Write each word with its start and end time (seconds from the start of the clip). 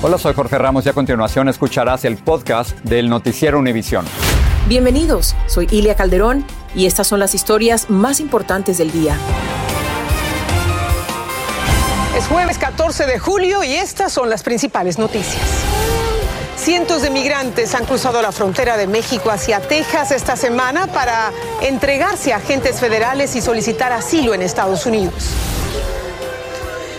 Hola, 0.00 0.16
soy 0.16 0.32
Jorge 0.32 0.56
Ramos 0.58 0.86
y 0.86 0.88
a 0.90 0.92
continuación 0.92 1.48
escucharás 1.48 2.04
el 2.04 2.18
podcast 2.18 2.78
del 2.84 3.08
Noticiero 3.08 3.58
Univisión. 3.58 4.06
Bienvenidos, 4.68 5.34
soy 5.48 5.66
Ilia 5.72 5.96
Calderón 5.96 6.44
y 6.72 6.86
estas 6.86 7.08
son 7.08 7.18
las 7.18 7.34
historias 7.34 7.90
más 7.90 8.20
importantes 8.20 8.78
del 8.78 8.92
día. 8.92 9.16
Es 12.16 12.28
jueves 12.28 12.58
14 12.58 13.06
de 13.06 13.18
julio 13.18 13.64
y 13.64 13.72
estas 13.72 14.12
son 14.12 14.30
las 14.30 14.44
principales 14.44 15.00
noticias. 15.00 15.42
Cientos 16.56 17.02
de 17.02 17.10
migrantes 17.10 17.74
han 17.74 17.84
cruzado 17.84 18.22
la 18.22 18.30
frontera 18.30 18.76
de 18.76 18.86
México 18.86 19.32
hacia 19.32 19.58
Texas 19.58 20.12
esta 20.12 20.36
semana 20.36 20.86
para 20.86 21.32
entregarse 21.60 22.32
a 22.32 22.36
agentes 22.36 22.78
federales 22.78 23.34
y 23.34 23.40
solicitar 23.40 23.90
asilo 23.90 24.32
en 24.32 24.42
Estados 24.42 24.86
Unidos. 24.86 25.32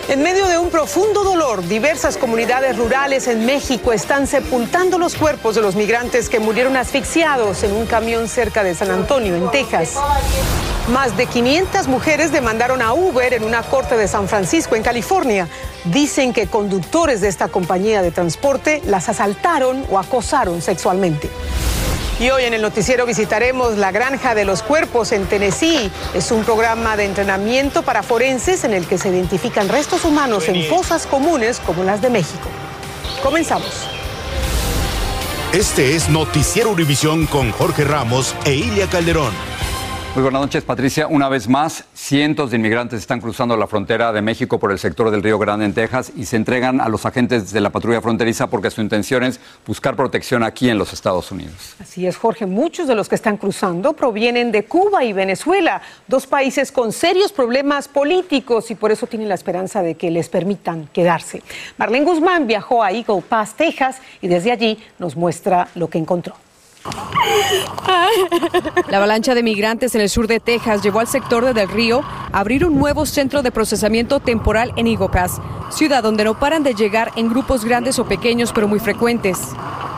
En 0.09 0.23
medio 0.23 0.47
de 0.47 0.57
un 0.57 0.71
profundo 0.71 1.23
dolor, 1.23 1.67
diversas 1.67 2.17
comunidades 2.17 2.75
rurales 2.77 3.27
en 3.27 3.45
México 3.45 3.93
están 3.93 4.25
sepultando 4.25 4.97
los 4.97 5.13
cuerpos 5.13 5.53
de 5.53 5.61
los 5.61 5.75
migrantes 5.75 6.29
que 6.29 6.39
murieron 6.39 6.75
asfixiados 6.77 7.61
en 7.61 7.73
un 7.73 7.85
camión 7.85 8.27
cerca 8.27 8.63
de 8.63 8.73
San 8.73 8.89
Antonio, 8.89 9.35
en 9.35 9.51
Texas. 9.51 9.93
Más 10.87 11.15
de 11.15 11.27
500 11.27 11.87
mujeres 11.87 12.31
demandaron 12.31 12.81
a 12.81 12.91
Uber 12.93 13.35
en 13.35 13.43
una 13.43 13.61
corte 13.61 13.97
de 13.97 14.07
San 14.07 14.27
Francisco, 14.27 14.75
en 14.75 14.81
California. 14.81 15.47
Dicen 15.83 16.33
que 16.33 16.47
conductores 16.47 17.21
de 17.21 17.27
esta 17.27 17.49
compañía 17.49 18.01
de 18.01 18.09
transporte 18.09 18.81
las 18.87 19.09
asaltaron 19.09 19.85
o 19.91 19.99
acosaron 19.99 20.63
sexualmente. 20.63 21.29
Y 22.19 22.31
hoy 22.31 22.43
en 22.43 22.53
el 22.53 22.61
noticiero 22.61 23.05
visitaremos 23.05 23.77
la 23.77 23.91
Granja 23.91 24.35
de 24.35 24.43
los 24.43 24.61
Cuerpos 24.61 25.13
en 25.13 25.25
Tennessee. 25.25 25.89
Es 26.13 26.31
un 26.31 26.43
programa 26.43 26.97
de 26.97 27.05
entrenamiento 27.05 27.81
para 27.81 28.03
forenses 28.03 28.65
en 28.65 28.73
el 28.73 28.85
que 28.85 28.97
se 28.97 29.07
identifican 29.07 29.69
restos 29.69 30.03
humanos 30.03 30.49
en 30.49 30.67
fosas 30.67 31.07
comunes 31.07 31.61
como 31.65 31.85
las 31.85 32.01
de 32.01 32.09
México. 32.09 32.49
Comenzamos. 33.23 33.87
Este 35.53 35.95
es 35.95 36.09
Noticiero 36.09 36.71
Univisión 36.71 37.25
con 37.25 37.51
Jorge 37.53 37.85
Ramos 37.85 38.35
e 38.43 38.53
Ilia 38.53 38.87
Calderón. 38.87 39.48
Muy 40.15 40.23
buenas 40.23 40.41
noches, 40.41 40.63
Patricia. 40.63 41.05
Una 41.05 41.29
vez 41.29 41.47
más, 41.47 41.85
cientos 41.93 42.49
de 42.49 42.57
inmigrantes 42.57 42.99
están 42.99 43.21
cruzando 43.21 43.55
la 43.55 43.67
frontera 43.67 44.11
de 44.11 44.23
México 44.23 44.59
por 44.59 44.71
el 44.71 44.79
sector 44.79 45.11
del 45.11 45.21
Río 45.21 45.37
Grande 45.37 45.65
en 45.65 45.73
Texas 45.73 46.11
y 46.15 46.25
se 46.25 46.35
entregan 46.35 46.81
a 46.81 46.89
los 46.89 47.05
agentes 47.05 47.53
de 47.53 47.61
la 47.61 47.69
patrulla 47.69 48.01
fronteriza 48.01 48.47
porque 48.47 48.71
su 48.71 48.81
intención 48.81 49.23
es 49.23 49.39
buscar 49.67 49.95
protección 49.95 50.41
aquí 50.41 50.67
en 50.67 50.79
los 50.79 50.93
Estados 50.93 51.31
Unidos. 51.31 51.75
Así 51.79 52.07
es, 52.07 52.17
Jorge. 52.17 52.47
Muchos 52.47 52.87
de 52.87 52.95
los 52.95 53.07
que 53.07 53.13
están 53.13 53.37
cruzando 53.37 53.93
provienen 53.93 54.51
de 54.51 54.65
Cuba 54.65 55.03
y 55.03 55.13
Venezuela, 55.13 55.83
dos 56.07 56.25
países 56.25 56.71
con 56.71 56.91
serios 56.91 57.31
problemas 57.31 57.87
políticos 57.87 58.71
y 58.71 58.75
por 58.75 58.91
eso 58.91 59.05
tienen 59.05 59.29
la 59.29 59.35
esperanza 59.35 59.83
de 59.83 59.93
que 59.93 60.09
les 60.09 60.27
permitan 60.27 60.89
quedarse. 60.91 61.43
Marlene 61.77 62.05
Guzmán 62.05 62.47
viajó 62.47 62.81
a 62.81 62.91
Eagle 62.91 63.21
Pass, 63.21 63.53
Texas 63.53 63.97
y 64.21 64.27
desde 64.27 64.51
allí 64.51 64.79
nos 64.97 65.15
muestra 65.15 65.67
lo 65.75 65.87
que 65.87 65.99
encontró. 65.99 66.33
La 68.89 68.97
avalancha 68.97 69.35
de 69.35 69.43
migrantes 69.43 69.95
en 69.95 70.01
el 70.01 70.09
sur 70.09 70.27
de 70.27 70.39
Texas 70.39 70.81
llevó 70.81 70.99
al 70.99 71.07
sector 71.07 71.45
de 71.45 71.53
Del 71.53 71.69
Río 71.69 72.01
a 72.31 72.39
abrir 72.39 72.65
un 72.65 72.77
nuevo 72.77 73.05
centro 73.05 73.41
de 73.41 73.51
procesamiento 73.51 74.19
temporal 74.19 74.73
en 74.75 74.87
Eagle 74.87 75.09
Pass, 75.09 75.41
ciudad 75.69 76.03
donde 76.03 76.23
no 76.23 76.39
paran 76.39 76.63
de 76.63 76.73
llegar 76.73 77.11
en 77.15 77.29
grupos 77.29 77.65
grandes 77.65 77.99
o 77.99 78.05
pequeños 78.05 78.51
pero 78.53 78.67
muy 78.67 78.79
frecuentes. 78.79 79.39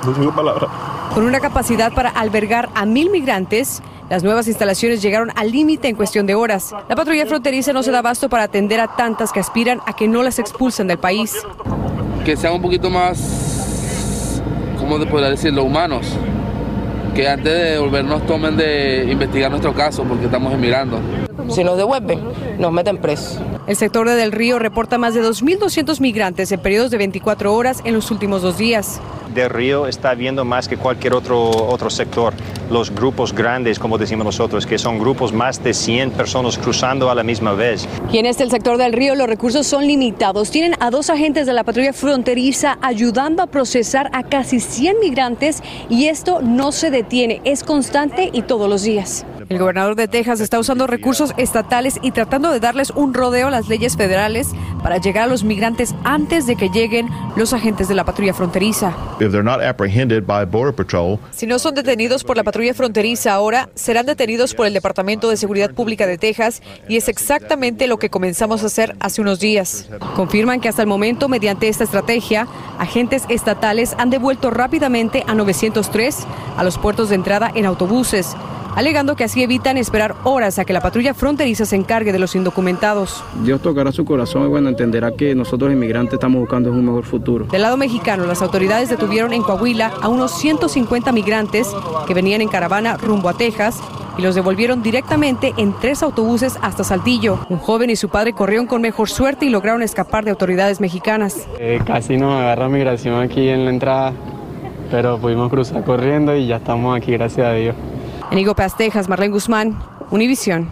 No 0.05 0.11
tengo 0.13 0.33
palabra. 0.33 0.67
Con 1.13 1.23
una 1.23 1.39
capacidad 1.39 1.93
para 1.93 2.09
albergar 2.09 2.69
a 2.73 2.85
mil 2.85 3.09
migrantes, 3.09 3.81
las 4.09 4.23
nuevas 4.23 4.47
instalaciones 4.47 5.01
llegaron 5.01 5.31
al 5.35 5.51
límite 5.51 5.87
en 5.87 5.95
cuestión 5.95 6.25
de 6.25 6.35
horas. 6.35 6.73
La 6.89 6.95
patrulla 6.95 7.25
fronteriza 7.25 7.73
no 7.73 7.83
se 7.83 7.91
da 7.91 7.99
abasto 7.99 8.29
para 8.29 8.43
atender 8.43 8.79
a 8.79 8.95
tantas 8.95 9.31
que 9.31 9.39
aspiran 9.39 9.79
a 9.85 9.93
que 9.93 10.07
no 10.07 10.23
las 10.23 10.39
expulsen 10.39 10.87
del 10.87 10.97
país. 10.97 11.35
Que 12.25 12.35
sean 12.35 12.53
un 12.53 12.61
poquito 12.61 12.89
más, 12.89 14.41
¿cómo 14.77 14.99
te 14.99 15.05
podría 15.05 15.29
decirlo?, 15.29 15.63
humanos 15.63 16.07
que 17.13 17.27
antes 17.27 17.53
de 17.53 17.71
devolvernos 17.71 18.25
tomen 18.25 18.57
de 18.57 19.07
investigar 19.09 19.49
nuestro 19.49 19.73
caso 19.73 20.03
porque 20.03 20.25
estamos 20.25 20.53
emigrando. 20.53 20.99
Si 21.49 21.63
nos 21.63 21.77
devuelven, 21.77 22.19
nos 22.59 22.71
meten 22.71 22.97
presos. 22.97 23.39
El 23.67 23.75
sector 23.75 24.07
de 24.07 24.15
Del 24.15 24.31
Río 24.31 24.59
reporta 24.59 24.97
más 24.97 25.13
de 25.13 25.21
2.200 25.21 25.99
migrantes 25.99 26.51
en 26.51 26.59
periodos 26.59 26.91
de 26.91 26.97
24 26.97 27.53
horas 27.53 27.81
en 27.83 27.93
los 27.93 28.11
últimos 28.11 28.41
dos 28.41 28.57
días. 28.57 29.01
Del 29.33 29.49
Río 29.49 29.87
está 29.87 30.13
viendo 30.13 30.45
más 30.45 30.67
que 30.67 30.77
cualquier 30.77 31.13
otro, 31.13 31.49
otro 31.49 31.89
sector. 31.89 32.33
Los 32.71 32.89
grupos 32.89 33.33
grandes, 33.33 33.77
como 33.77 33.97
decimos 33.97 34.23
nosotros, 34.23 34.65
que 34.65 34.77
son 34.77 34.97
grupos 34.97 35.33
más 35.33 35.61
de 35.61 35.73
100 35.73 36.11
personas 36.11 36.57
cruzando 36.57 37.09
a 37.09 37.15
la 37.15 37.21
misma 37.21 37.51
vez. 37.51 37.85
Y 38.13 38.17
en 38.17 38.25
este 38.25 38.43
el 38.43 38.49
sector 38.49 38.77
del 38.77 38.93
río 38.93 39.13
los 39.13 39.27
recursos 39.27 39.67
son 39.67 39.85
limitados. 39.85 40.51
Tienen 40.51 40.75
a 40.79 40.89
dos 40.89 41.09
agentes 41.09 41.45
de 41.45 41.51
la 41.51 41.65
patrulla 41.65 41.91
fronteriza 41.91 42.77
ayudando 42.81 43.43
a 43.43 43.47
procesar 43.47 44.09
a 44.13 44.23
casi 44.23 44.61
100 44.61 45.01
migrantes 45.01 45.61
y 45.89 46.05
esto 46.05 46.41
no 46.41 46.71
se 46.71 46.91
detiene, 46.91 47.41
es 47.43 47.65
constante 47.65 48.29
y 48.31 48.43
todos 48.43 48.69
los 48.69 48.83
días. 48.83 49.25
El 49.51 49.59
gobernador 49.59 49.97
de 49.97 50.07
Texas 50.07 50.39
está 50.39 50.59
usando 50.59 50.87
recursos 50.87 51.33
estatales 51.35 51.99
y 52.01 52.11
tratando 52.11 52.51
de 52.51 52.61
darles 52.61 52.89
un 52.91 53.13
rodeo 53.13 53.49
a 53.49 53.51
las 53.51 53.67
leyes 53.67 53.97
federales 53.97 54.47
para 54.81 54.95
llegar 54.95 55.25
a 55.25 55.27
los 55.27 55.43
migrantes 55.43 55.93
antes 56.05 56.47
de 56.47 56.55
que 56.55 56.69
lleguen 56.69 57.09
los 57.35 57.51
agentes 57.51 57.89
de 57.89 57.95
la 57.95 58.05
patrulla 58.05 58.33
fronteriza. 58.33 58.95
Si 61.31 61.47
no 61.47 61.59
son 61.59 61.75
detenidos 61.75 62.23
por 62.23 62.37
la 62.37 62.45
patrulla 62.45 62.73
fronteriza 62.73 63.33
ahora, 63.33 63.67
serán 63.75 64.05
detenidos 64.05 64.53
por 64.53 64.67
el 64.67 64.73
Departamento 64.73 65.29
de 65.29 65.35
Seguridad 65.35 65.71
Pública 65.71 66.07
de 66.07 66.17
Texas 66.17 66.61
y 66.87 66.95
es 66.95 67.09
exactamente 67.09 67.87
lo 67.87 67.99
que 67.99 68.09
comenzamos 68.09 68.63
a 68.63 68.67
hacer 68.67 68.95
hace 69.01 69.19
unos 69.19 69.41
días. 69.41 69.89
Confirman 70.15 70.61
que 70.61 70.69
hasta 70.69 70.83
el 70.83 70.87
momento, 70.87 71.27
mediante 71.27 71.67
esta 71.67 71.83
estrategia, 71.83 72.47
agentes 72.79 73.25
estatales 73.27 73.95
han 73.97 74.11
devuelto 74.11 74.49
rápidamente 74.49 75.25
a 75.27 75.35
903 75.35 76.19
a 76.55 76.63
los 76.63 76.77
puertos 76.77 77.09
de 77.09 77.15
entrada 77.15 77.51
en 77.53 77.65
autobuses 77.65 78.33
alegando 78.75 79.15
que 79.15 79.23
así 79.23 79.43
evitan 79.43 79.77
esperar 79.77 80.15
horas 80.23 80.59
a 80.59 80.65
que 80.65 80.73
la 80.73 80.81
patrulla 80.81 81.13
fronteriza 81.13 81.65
se 81.65 81.75
encargue 81.75 82.11
de 82.11 82.19
los 82.19 82.35
indocumentados. 82.35 83.23
Dios 83.43 83.61
tocará 83.61 83.91
su 83.91 84.05
corazón 84.05 84.45
y 84.45 84.47
bueno, 84.47 84.69
entenderá 84.69 85.11
que 85.11 85.35
nosotros 85.35 85.71
inmigrantes 85.71 86.13
estamos 86.13 86.39
buscando 86.39 86.71
un 86.71 86.85
mejor 86.85 87.05
futuro. 87.05 87.45
Del 87.45 87.61
lado 87.61 87.77
mexicano, 87.77 88.25
las 88.25 88.41
autoridades 88.41 88.89
detuvieron 88.89 89.33
en 89.33 89.41
Coahuila 89.41 89.91
a 90.01 90.07
unos 90.07 90.31
150 90.39 91.11
migrantes 91.11 91.67
que 92.07 92.13
venían 92.13 92.41
en 92.41 92.47
caravana 92.47 92.97
rumbo 92.97 93.29
a 93.29 93.33
Texas 93.33 93.79
y 94.17 94.21
los 94.21 94.35
devolvieron 94.35 94.83
directamente 94.83 95.53
en 95.57 95.73
tres 95.79 96.03
autobuses 96.03 96.57
hasta 96.61 96.83
Saltillo. 96.83 97.39
Un 97.49 97.57
joven 97.57 97.89
y 97.89 97.95
su 97.95 98.09
padre 98.09 98.33
corrieron 98.33 98.67
con 98.67 98.81
mejor 98.81 99.09
suerte 99.09 99.45
y 99.45 99.49
lograron 99.49 99.81
escapar 99.81 100.25
de 100.25 100.31
autoridades 100.31 100.81
mexicanas. 100.81 101.47
Eh, 101.59 101.79
casi 101.85 102.17
nos 102.17 102.33
agarra 102.33 102.69
migración 102.69 103.21
aquí 103.21 103.47
en 103.47 103.65
la 103.65 103.71
entrada, 103.71 104.13
pero 104.89 105.17
pudimos 105.17 105.49
cruzar 105.49 105.83
corriendo 105.83 106.35
y 106.35 106.47
ya 106.47 106.57
estamos 106.57 106.95
aquí, 106.97 107.13
gracias 107.13 107.47
a 107.47 107.53
Dios. 107.53 107.75
En 108.31 108.39
Higo 108.39 108.55
Pass, 108.55 108.77
Texas, 108.77 109.09
Marlene 109.09 109.33
Guzmán, 109.33 109.77
Univisión. 110.09 110.69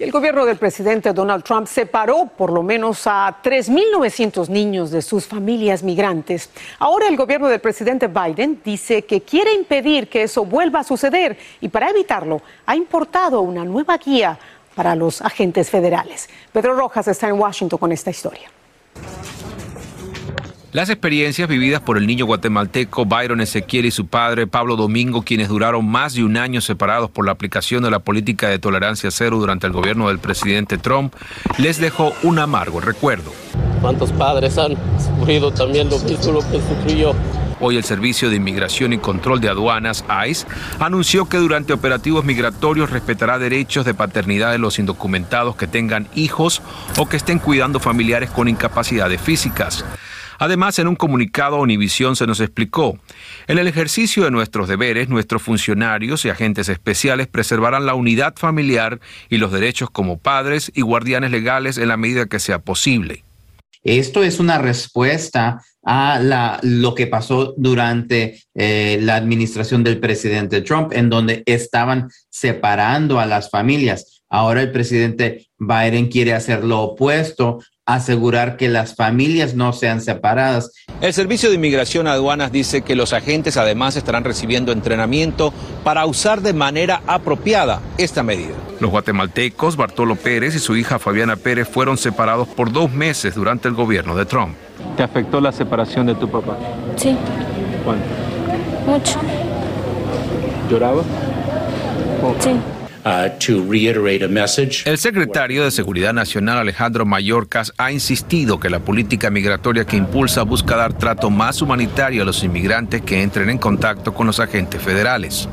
El 0.00 0.10
gobierno 0.10 0.44
del 0.44 0.56
presidente 0.56 1.12
Donald 1.12 1.44
Trump 1.44 1.68
separó 1.68 2.26
por 2.36 2.50
lo 2.50 2.64
menos 2.64 3.06
a 3.06 3.36
3.900 3.40 4.48
niños 4.48 4.90
de 4.90 5.00
sus 5.00 5.26
familias 5.26 5.84
migrantes. 5.84 6.50
Ahora 6.80 7.06
el 7.06 7.16
gobierno 7.16 7.46
del 7.46 7.60
presidente 7.60 8.08
Biden 8.08 8.60
dice 8.64 9.02
que 9.02 9.20
quiere 9.20 9.54
impedir 9.54 10.08
que 10.08 10.24
eso 10.24 10.44
vuelva 10.44 10.80
a 10.80 10.84
suceder 10.84 11.38
y 11.60 11.68
para 11.68 11.88
evitarlo 11.88 12.42
ha 12.66 12.74
importado 12.74 13.42
una 13.42 13.64
nueva 13.64 13.96
guía 13.98 14.36
para 14.74 14.96
los 14.96 15.22
agentes 15.22 15.70
federales. 15.70 16.28
Pedro 16.52 16.74
Rojas 16.74 17.06
está 17.06 17.28
en 17.28 17.38
Washington 17.38 17.78
con 17.78 17.92
esta 17.92 18.10
historia. 18.10 18.50
Las 20.76 20.90
experiencias 20.90 21.48
vividas 21.48 21.80
por 21.80 21.96
el 21.96 22.06
niño 22.06 22.26
guatemalteco 22.26 23.06
Byron 23.06 23.40
Ezequiel 23.40 23.86
y 23.86 23.90
su 23.90 24.08
padre 24.08 24.46
Pablo 24.46 24.76
Domingo, 24.76 25.22
quienes 25.22 25.48
duraron 25.48 25.88
más 25.88 26.12
de 26.12 26.22
un 26.22 26.36
año 26.36 26.60
separados 26.60 27.08
por 27.08 27.24
la 27.24 27.32
aplicación 27.32 27.82
de 27.82 27.90
la 27.90 28.00
política 28.00 28.50
de 28.50 28.58
tolerancia 28.58 29.10
cero 29.10 29.38
durante 29.38 29.66
el 29.66 29.72
gobierno 29.72 30.08
del 30.08 30.18
presidente 30.18 30.76
Trump, 30.76 31.14
les 31.56 31.80
dejó 31.80 32.12
un 32.22 32.38
amargo 32.38 32.82
recuerdo. 32.82 33.32
¿Cuántos 33.80 34.12
padres 34.12 34.58
han 34.58 34.74
sufrido 35.02 35.50
también 35.50 35.88
lo 35.88 35.98
mismo 35.98 36.40
que 36.40 36.60
sufrí 36.60 37.00
yo? 37.00 37.14
Hoy 37.58 37.78
el 37.78 37.84
Servicio 37.84 38.28
de 38.28 38.36
Inmigración 38.36 38.92
y 38.92 38.98
Control 38.98 39.40
de 39.40 39.48
Aduanas, 39.48 40.04
ICE, 40.28 40.46
anunció 40.78 41.24
que 41.24 41.38
durante 41.38 41.72
operativos 41.72 42.22
migratorios 42.26 42.90
respetará 42.90 43.38
derechos 43.38 43.86
de 43.86 43.94
paternidad 43.94 44.52
de 44.52 44.58
los 44.58 44.78
indocumentados 44.78 45.56
que 45.56 45.68
tengan 45.68 46.06
hijos 46.14 46.60
o 46.98 47.08
que 47.08 47.16
estén 47.16 47.38
cuidando 47.38 47.80
familiares 47.80 48.28
con 48.28 48.46
incapacidades 48.46 49.22
físicas. 49.22 49.86
Además, 50.38 50.78
en 50.78 50.88
un 50.88 50.96
comunicado 50.96 51.56
a 51.56 51.60
Univisión 51.60 52.16
se 52.16 52.26
nos 52.26 52.40
explicó, 52.40 52.98
en 53.46 53.58
el 53.58 53.68
ejercicio 53.68 54.24
de 54.24 54.30
nuestros 54.30 54.68
deberes, 54.68 55.08
nuestros 55.08 55.42
funcionarios 55.42 56.24
y 56.24 56.28
agentes 56.28 56.68
especiales 56.68 57.26
preservarán 57.26 57.86
la 57.86 57.94
unidad 57.94 58.34
familiar 58.36 59.00
y 59.28 59.38
los 59.38 59.52
derechos 59.52 59.90
como 59.90 60.18
padres 60.18 60.70
y 60.74 60.82
guardianes 60.82 61.30
legales 61.30 61.78
en 61.78 61.88
la 61.88 61.96
medida 61.96 62.26
que 62.26 62.38
sea 62.38 62.58
posible. 62.58 63.22
Esto 63.82 64.24
es 64.24 64.40
una 64.40 64.58
respuesta 64.58 65.62
a 65.84 66.58
lo 66.62 66.94
que 66.96 67.06
pasó 67.06 67.54
durante 67.56 68.42
eh, 68.54 68.98
la 69.00 69.14
administración 69.14 69.84
del 69.84 70.00
presidente 70.00 70.60
Trump, 70.62 70.92
en 70.92 71.08
donde 71.08 71.44
estaban 71.46 72.10
separando 72.28 73.20
a 73.20 73.26
las 73.26 73.48
familias. 73.48 74.24
Ahora 74.28 74.62
el 74.62 74.72
presidente 74.72 75.46
Biden 75.56 76.08
quiere 76.08 76.34
hacer 76.34 76.64
lo 76.64 76.80
opuesto, 76.80 77.60
asegurar 77.86 78.56
que 78.56 78.68
las 78.68 78.96
familias 78.96 79.54
no 79.54 79.72
sean 79.72 80.00
separadas. 80.00 80.72
El 81.00 81.14
Servicio 81.14 81.48
de 81.48 81.54
Inmigración 81.54 82.08
Aduanas 82.08 82.50
dice 82.50 82.82
que 82.82 82.96
los 82.96 83.12
agentes 83.12 83.56
además 83.56 83.96
estarán 83.96 84.24
recibiendo 84.24 84.72
entrenamiento 84.72 85.54
para 85.84 86.04
usar 86.04 86.42
de 86.42 86.52
manera 86.52 87.02
apropiada 87.06 87.80
esta 87.96 88.24
medida. 88.24 88.54
Los 88.80 88.90
guatemaltecos 88.90 89.76
Bartolo 89.76 90.16
Pérez 90.16 90.56
y 90.56 90.58
su 90.58 90.76
hija 90.76 90.98
Fabiana 90.98 91.36
Pérez 91.36 91.68
fueron 91.68 91.96
separados 91.96 92.48
por 92.48 92.72
dos 92.72 92.92
meses 92.92 93.34
durante 93.36 93.68
el 93.68 93.74
gobierno 93.74 94.16
de 94.16 94.26
Trump. 94.26 94.54
¿Te 94.96 95.04
afectó 95.04 95.40
la 95.40 95.52
separación 95.52 96.06
de 96.06 96.14
tu 96.16 96.28
papá? 96.28 96.58
Sí. 96.96 97.16
¿Cuánto? 97.84 98.04
Mucho. 98.86 99.20
¿Lloraba? 100.68 101.02
Sí. 102.40 102.50
El 104.84 104.98
secretario 104.98 105.62
de 105.62 105.70
Seguridad 105.70 106.12
Nacional 106.12 106.58
Alejandro 106.58 107.06
Mayorkas 107.06 107.72
ha 107.78 107.92
insistido 107.92 108.58
que 108.58 108.68
la 108.68 108.80
política 108.80 109.30
migratoria 109.30 109.84
que 109.84 109.96
impulsa 109.96 110.42
busca 110.42 110.74
dar 110.74 110.92
trato 110.92 111.30
más 111.30 111.62
humanitario 111.62 112.22
a 112.22 112.24
los 112.24 112.42
inmigrantes 112.42 113.02
que 113.02 113.22
entren 113.22 113.48
en 113.48 113.58
contacto 113.58 114.12
con 114.12 114.26
los 114.26 114.40
agentes 114.40 114.82
federales. 114.82 115.48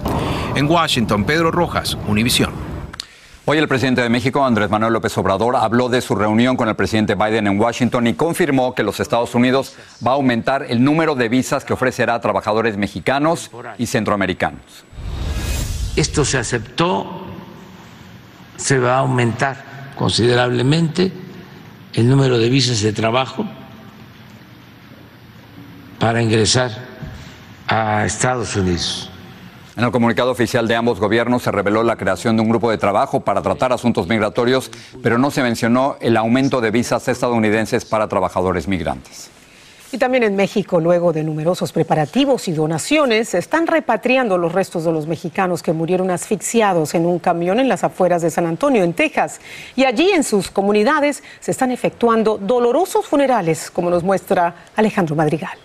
En 0.55 0.67
Washington, 0.67 1.25
Pedro 1.25 1.51
Rojas, 1.51 1.95
Univisión. 2.07 2.49
Hoy 3.45 3.59
el 3.59 3.67
presidente 3.67 4.01
de 4.01 4.09
México, 4.09 4.43
Andrés 4.43 4.71
Manuel 4.71 4.93
López 4.93 5.15
Obrador, 5.19 5.55
habló 5.55 5.89
de 5.89 6.01
su 6.01 6.15
reunión 6.15 6.57
con 6.57 6.69
el 6.69 6.75
presidente 6.75 7.13
Biden 7.13 7.45
en 7.45 7.59
Washington 7.59 8.07
y 8.07 8.15
confirmó 8.15 8.73
que 8.73 8.81
los 8.81 8.99
Estados 8.99 9.35
Unidos 9.35 9.75
va 10.03 10.13
a 10.13 10.15
aumentar 10.15 10.65
el 10.69 10.83
número 10.83 11.13
de 11.13 11.29
visas 11.29 11.65
que 11.65 11.73
ofrecerá 11.73 12.15
a 12.15 12.21
trabajadores 12.21 12.77
mexicanos 12.77 13.51
y 13.77 13.85
centroamericanos. 13.85 14.85
Esto 15.95 16.25
se 16.25 16.39
aceptó 16.39 17.22
se 18.63 18.79
va 18.79 18.95
a 18.95 18.99
aumentar 18.99 19.57
considerablemente 19.97 21.11
el 21.93 22.07
número 22.07 22.37
de 22.37 22.47
visas 22.47 22.81
de 22.81 22.93
trabajo 22.93 23.45
para 25.99 26.21
ingresar 26.21 26.71
a 27.67 28.05
Estados 28.05 28.55
Unidos. 28.55 29.09
En 29.75 29.83
el 29.83 29.91
comunicado 29.91 30.31
oficial 30.31 30.65
de 30.65 30.77
ambos 30.77 31.01
gobiernos 31.01 31.43
se 31.43 31.51
reveló 31.51 31.83
la 31.83 31.97
creación 31.97 32.37
de 32.37 32.41
un 32.41 32.47
grupo 32.47 32.71
de 32.71 32.77
trabajo 32.77 33.19
para 33.19 33.41
tratar 33.41 33.73
asuntos 33.73 34.07
migratorios, 34.07 34.71
pero 35.01 35.17
no 35.17 35.29
se 35.29 35.43
mencionó 35.43 35.97
el 35.99 36.15
aumento 36.15 36.61
de 36.61 36.71
visas 36.71 37.05
estadounidenses 37.09 37.83
para 37.83 38.07
trabajadores 38.07 38.69
migrantes. 38.69 39.29
Y 39.93 39.99
también 39.99 40.23
en 40.23 40.35
México, 40.35 40.79
luego 40.79 41.13
de 41.13 41.23
numerosos 41.23 41.71
preparativos 41.71 42.47
y 42.47 42.51
donaciones, 42.51 43.29
se 43.29 43.37
están 43.37 43.67
repatriando 43.67 44.39
los 44.39 44.51
restos 44.51 44.85
de 44.85 44.91
los 44.91 45.05
mexicanos 45.05 45.61
que 45.61 45.71
murieron 45.71 46.09
asfixiados 46.09 46.95
en 46.95 47.05
un 47.05 47.19
camión 47.19 47.59
en 47.59 47.69
las 47.69 47.83
afueras 47.83 48.23
de 48.23 48.31
San 48.31 48.47
Antonio, 48.47 48.83
en 48.83 48.93
Texas. 48.93 49.39
Y 49.75 49.85
allí 49.85 50.09
en 50.09 50.23
sus 50.23 50.49
comunidades 50.49 51.21
se 51.39 51.51
están 51.51 51.69
efectuando 51.69 52.39
dolorosos 52.39 53.05
funerales, 53.05 53.69
como 53.69 53.91
nos 53.91 54.01
muestra 54.01 54.55
Alejandro 54.75 55.15
Madrigal. 55.15 55.59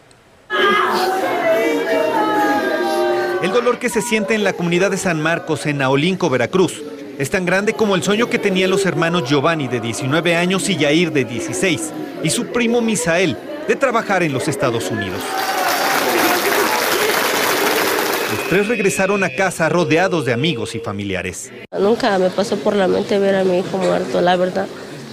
El 3.43 3.51
dolor 3.51 3.79
que 3.79 3.89
se 3.89 4.03
siente 4.03 4.35
en 4.35 4.45
la 4.45 4.53
comunidad 4.53 4.91
de 4.91 4.99
San 4.99 5.23
Marcos, 5.23 5.65
en 5.65 5.79
Naolinco, 5.79 6.29
Veracruz, 6.29 6.83
es 7.19 7.31
tan 7.31 7.47
grande 7.47 7.73
como 7.73 7.95
el 7.95 8.03
sueño 8.03 8.29
que 8.29 8.39
tenían 8.39 8.69
los 8.69 8.85
hermanos 8.85 9.25
Giovanni, 9.27 9.69
de 9.69 9.81
19 9.81 10.37
años, 10.37 10.69
y 10.69 10.77
Yair, 10.77 11.13
de 11.13 11.25
16, 11.25 11.93
y 12.23 12.29
su 12.29 12.49
primo 12.49 12.83
Misael, 12.83 13.39
de 13.69 13.77
trabajar 13.77 14.23
en 14.23 14.33
los 14.33 14.49
Estados 14.49 14.91
Unidos. 14.91 15.21
Los 18.33 18.49
tres 18.49 18.67
regresaron 18.67 19.23
a 19.25 19.31
casa 19.31 19.69
rodeados 19.69 20.25
de 20.25 20.33
amigos 20.33 20.75
y 20.75 20.81
familiares. 20.81 21.53
Nunca 21.79 22.19
me 22.19 22.31
pasó 22.31 22.57
por 22.57 22.75
la 22.75 22.89
mente 22.89 23.19
ver 23.19 23.35
a 23.35 23.45
mi 23.45 23.59
hijo 23.59 23.77
muerto, 23.77 24.23
la 24.23 24.37
verdad. 24.37 24.67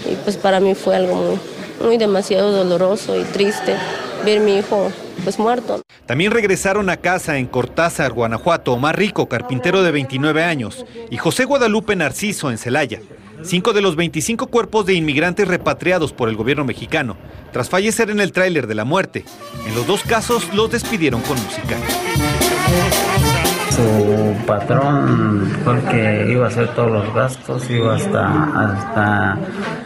Y 0.10 0.16
pues 0.16 0.38
para 0.38 0.62
mí 0.62 0.74
fue 0.74 0.96
algo 0.96 1.16
muy, 1.16 1.40
muy 1.82 1.98
demasiado 1.98 2.52
doloroso 2.52 3.20
y 3.20 3.24
triste 3.26 3.76
ver 4.24 4.40
a 4.40 4.42
mi 4.42 4.58
hijo 4.58 4.90
pues 5.24 5.38
muerto. 5.38 5.82
También 6.06 6.32
regresaron 6.32 6.90
a 6.90 6.98
casa 6.98 7.38
en 7.38 7.48
Cortázar, 7.48 8.14
Guanajuato, 8.14 8.74
Omar 8.74 8.98
Rico, 8.98 9.28
carpintero 9.28 9.84
de 9.84 9.92
29 9.92 10.44
años, 10.44 10.86
y 11.10 11.18
José 11.18 11.46
Guadalupe 11.46 11.96
Narciso 11.96 12.52
en 12.52 12.58
Celaya. 12.58 13.02
Cinco 13.44 13.74
de 13.74 13.82
los 13.82 13.96
25 13.96 14.48
cuerpos 14.48 14.86
de 14.86 14.94
inmigrantes 14.94 15.48
repatriados 15.48 16.14
por 16.14 16.30
el 16.30 16.36
gobierno 16.36 16.66
mexicano, 16.66 17.18
tras 17.52 17.70
fallecer 17.70 18.10
en 18.10 18.20
el 18.20 18.32
tráiler 18.32 18.68
de 18.68 18.76
la 18.76 18.86
muerte. 18.86 19.26
En 19.68 19.76
los 19.76 19.86
dos 19.88 20.04
casos 20.04 20.54
los 20.54 20.72
despidieron 20.72 21.22
con 21.22 21.38
música. 21.44 21.78
Su 23.76 24.46
patrón 24.46 25.52
fue 25.64 25.76
el 25.76 25.82
que 25.84 26.32
iba 26.32 26.46
a 26.46 26.48
hacer 26.48 26.74
todos 26.76 26.92
los 26.92 27.14
gastos, 27.14 27.70
iba 27.70 27.96
hasta, 27.96 28.44
hasta, 28.54 29.38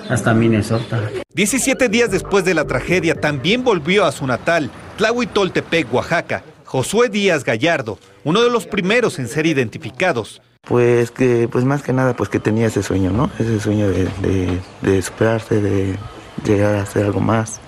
hasta 0.10 0.34
Minnesota. 0.34 1.02
17 1.34 1.90
días 1.90 2.12
después 2.12 2.46
de 2.46 2.54
la 2.54 2.66
tragedia, 2.66 3.16
también 3.16 3.64
volvió 3.64 4.06
a 4.06 4.12
su 4.12 4.28
natal, 4.28 4.70
Tlahuitoltepec, 4.98 5.92
Oaxaca, 5.92 6.44
Josué 6.66 7.10
Díaz 7.10 7.44
Gallardo, 7.44 7.98
uno 8.24 8.44
de 8.44 8.52
los 8.52 8.68
primeros 8.68 9.18
en 9.18 9.28
ser 9.28 9.48
identificados. 9.48 10.40
Pues 10.62 11.12
que, 11.12 11.48
pues 11.48 11.66
más 11.66 11.82
que 11.82 11.94
nada, 11.94 12.16
pues 12.16 12.30
que 12.30 12.40
tenía 12.40 12.68
ese 12.68 12.84
sueño, 12.84 13.12
¿no? 13.12 13.32
Ese 13.40 13.60
sueño 13.60 13.90
de, 13.90 14.06
de, 14.22 14.60
de 14.82 15.02
superarse, 15.02 15.62
de 15.62 15.98
llegar 16.46 16.76
a 16.76 16.84
hacer 16.84 17.06
algo 17.06 17.20
más, 17.20 17.60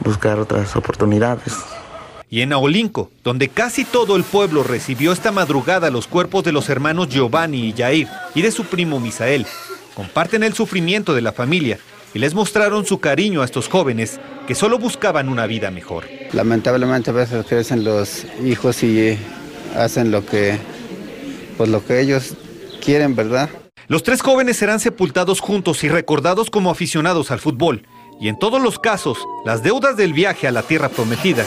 buscar 0.00 0.38
otras 0.38 0.74
oportunidades. 0.76 1.54
Y 2.28 2.40
en 2.40 2.52
Aolinco, 2.52 3.10
donde 3.22 3.48
casi 3.48 3.84
todo 3.84 4.16
el 4.16 4.24
pueblo 4.24 4.62
recibió 4.64 5.12
esta 5.12 5.30
madrugada 5.30 5.90
los 5.90 6.06
cuerpos 6.06 6.42
de 6.42 6.52
los 6.52 6.68
hermanos 6.68 7.08
Giovanni 7.08 7.68
y 7.68 7.72
Jair 7.72 8.08
y 8.34 8.42
de 8.42 8.50
su 8.50 8.64
primo 8.64 8.98
Misael, 8.98 9.46
comparten 9.94 10.42
el 10.42 10.52
sufrimiento 10.52 11.14
de 11.14 11.22
la 11.22 11.32
familia 11.32 11.78
y 12.14 12.18
les 12.18 12.34
mostraron 12.34 12.84
su 12.84 12.98
cariño 12.98 13.42
a 13.42 13.44
estos 13.44 13.68
jóvenes 13.68 14.18
que 14.46 14.54
solo 14.54 14.78
buscaban 14.78 15.28
una 15.28 15.46
vida 15.46 15.70
mejor. 15.70 16.04
Lamentablemente 16.32 17.10
a 17.10 17.14
veces 17.14 17.46
crecen 17.46 17.84
los 17.84 18.24
hijos 18.44 18.82
y 18.82 19.18
hacen 19.76 20.10
lo 20.10 20.26
que, 20.26 20.58
pues 21.56 21.70
lo 21.70 21.84
que 21.84 22.00
ellos 22.00 22.34
quieren, 22.84 23.16
¿verdad? 23.16 23.48
Los 23.88 24.02
tres 24.02 24.20
jóvenes 24.20 24.56
serán 24.56 24.80
sepultados 24.80 25.40
juntos 25.40 25.84
y 25.84 25.88
recordados 25.88 26.50
como 26.50 26.70
aficionados 26.70 27.30
al 27.30 27.38
fútbol. 27.38 27.86
Y 28.20 28.28
en 28.28 28.38
todos 28.38 28.60
los 28.60 28.78
casos, 28.78 29.18
las 29.44 29.62
deudas 29.62 29.96
del 29.96 30.12
viaje 30.12 30.48
a 30.48 30.52
la 30.52 30.62
tierra 30.62 30.88
prometida 30.88 31.44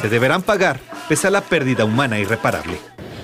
se 0.00 0.08
deberán 0.08 0.42
pagar 0.42 0.80
pese 1.08 1.28
a 1.28 1.30
la 1.30 1.42
pérdida 1.42 1.84
humana 1.84 2.18
irreparable. 2.18 2.78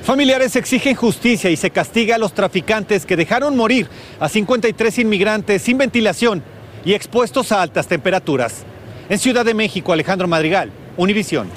Familiares 0.05 0.57
exigen 0.57 0.97
justicia 0.97 1.51
y 1.51 1.57
se 1.57 1.71
castiga 1.71 2.17
a 2.17 2.19
los 2.19 2.35
traficantes 2.35 3.07
que 3.07 3.17
dejaron 3.17 3.57
morir 3.57 3.89
a 4.19 4.29
53 4.29 4.99
inmigrantes 4.99 5.63
sin 5.63 5.79
ventilación 5.79 6.43
y 6.85 6.95
expuestos 6.95 7.53
a 7.53 7.63
altas 7.63 7.87
temperaturas. 7.87 8.65
En 9.09 9.19
Ciudad 9.19 9.45
de 9.45 9.55
México, 9.55 9.93
Alejandro 9.93 10.27
Madrigal, 10.27 10.71
Univisión. 10.97 11.49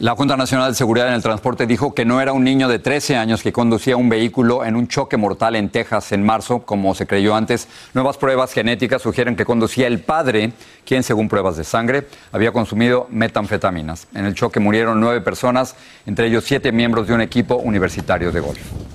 La 0.00 0.16
Junta 0.16 0.36
Nacional 0.36 0.72
de 0.72 0.74
Seguridad 0.74 1.06
en 1.06 1.14
el 1.14 1.22
Transporte 1.22 1.68
dijo 1.68 1.94
que 1.94 2.04
no 2.04 2.20
era 2.20 2.32
un 2.32 2.42
niño 2.42 2.68
de 2.68 2.80
13 2.80 3.16
años 3.16 3.44
que 3.44 3.52
conducía 3.52 3.96
un 3.96 4.08
vehículo 4.08 4.64
en 4.64 4.74
un 4.74 4.88
choque 4.88 5.16
mortal 5.16 5.54
en 5.54 5.68
Texas 5.68 6.10
en 6.10 6.24
marzo, 6.24 6.62
como 6.66 6.96
se 6.96 7.06
creyó 7.06 7.36
antes. 7.36 7.68
Nuevas 7.94 8.16
pruebas 8.16 8.52
genéticas 8.52 9.02
sugieren 9.02 9.36
que 9.36 9.44
conducía 9.44 9.86
el 9.86 10.00
padre, 10.00 10.52
quien 10.84 11.04
según 11.04 11.28
pruebas 11.28 11.56
de 11.56 11.62
sangre 11.62 12.08
había 12.32 12.50
consumido 12.50 13.06
metanfetaminas. 13.08 14.08
En 14.14 14.26
el 14.26 14.34
choque 14.34 14.58
murieron 14.58 14.98
nueve 14.98 15.20
personas, 15.20 15.76
entre 16.06 16.26
ellos 16.26 16.42
siete 16.44 16.72
miembros 16.72 17.06
de 17.06 17.14
un 17.14 17.20
equipo 17.20 17.54
universitario 17.54 18.32
de 18.32 18.40
golf. 18.40 18.93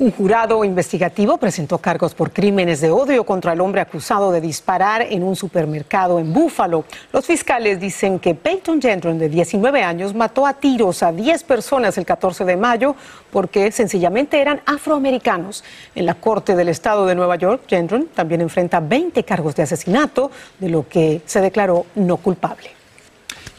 Un 0.00 0.12
jurado 0.12 0.64
investigativo 0.64 1.36
presentó 1.36 1.76
cargos 1.76 2.14
por 2.14 2.32
crímenes 2.32 2.80
de 2.80 2.90
odio 2.90 3.24
contra 3.24 3.52
el 3.52 3.60
hombre 3.60 3.82
acusado 3.82 4.32
de 4.32 4.40
disparar 4.40 5.02
en 5.02 5.22
un 5.22 5.36
supermercado 5.36 6.18
en 6.18 6.32
Búfalo. 6.32 6.84
Los 7.12 7.26
fiscales 7.26 7.78
dicen 7.78 8.18
que 8.18 8.34
Peyton 8.34 8.80
Gendron, 8.80 9.18
de 9.18 9.28
19 9.28 9.82
años, 9.82 10.14
mató 10.14 10.46
a 10.46 10.54
tiros 10.54 11.02
a 11.02 11.12
10 11.12 11.44
personas 11.44 11.98
el 11.98 12.06
14 12.06 12.46
de 12.46 12.56
mayo 12.56 12.96
porque 13.30 13.70
sencillamente 13.72 14.40
eran 14.40 14.62
afroamericanos. 14.64 15.64
En 15.94 16.06
la 16.06 16.14
Corte 16.14 16.56
del 16.56 16.70
Estado 16.70 17.04
de 17.04 17.14
Nueva 17.14 17.36
York, 17.36 17.64
Gendron 17.68 18.06
también 18.06 18.40
enfrenta 18.40 18.80
20 18.80 19.22
cargos 19.24 19.54
de 19.54 19.64
asesinato, 19.64 20.30
de 20.58 20.70
lo 20.70 20.88
que 20.88 21.20
se 21.26 21.42
declaró 21.42 21.84
no 21.94 22.16
culpable. 22.16 22.79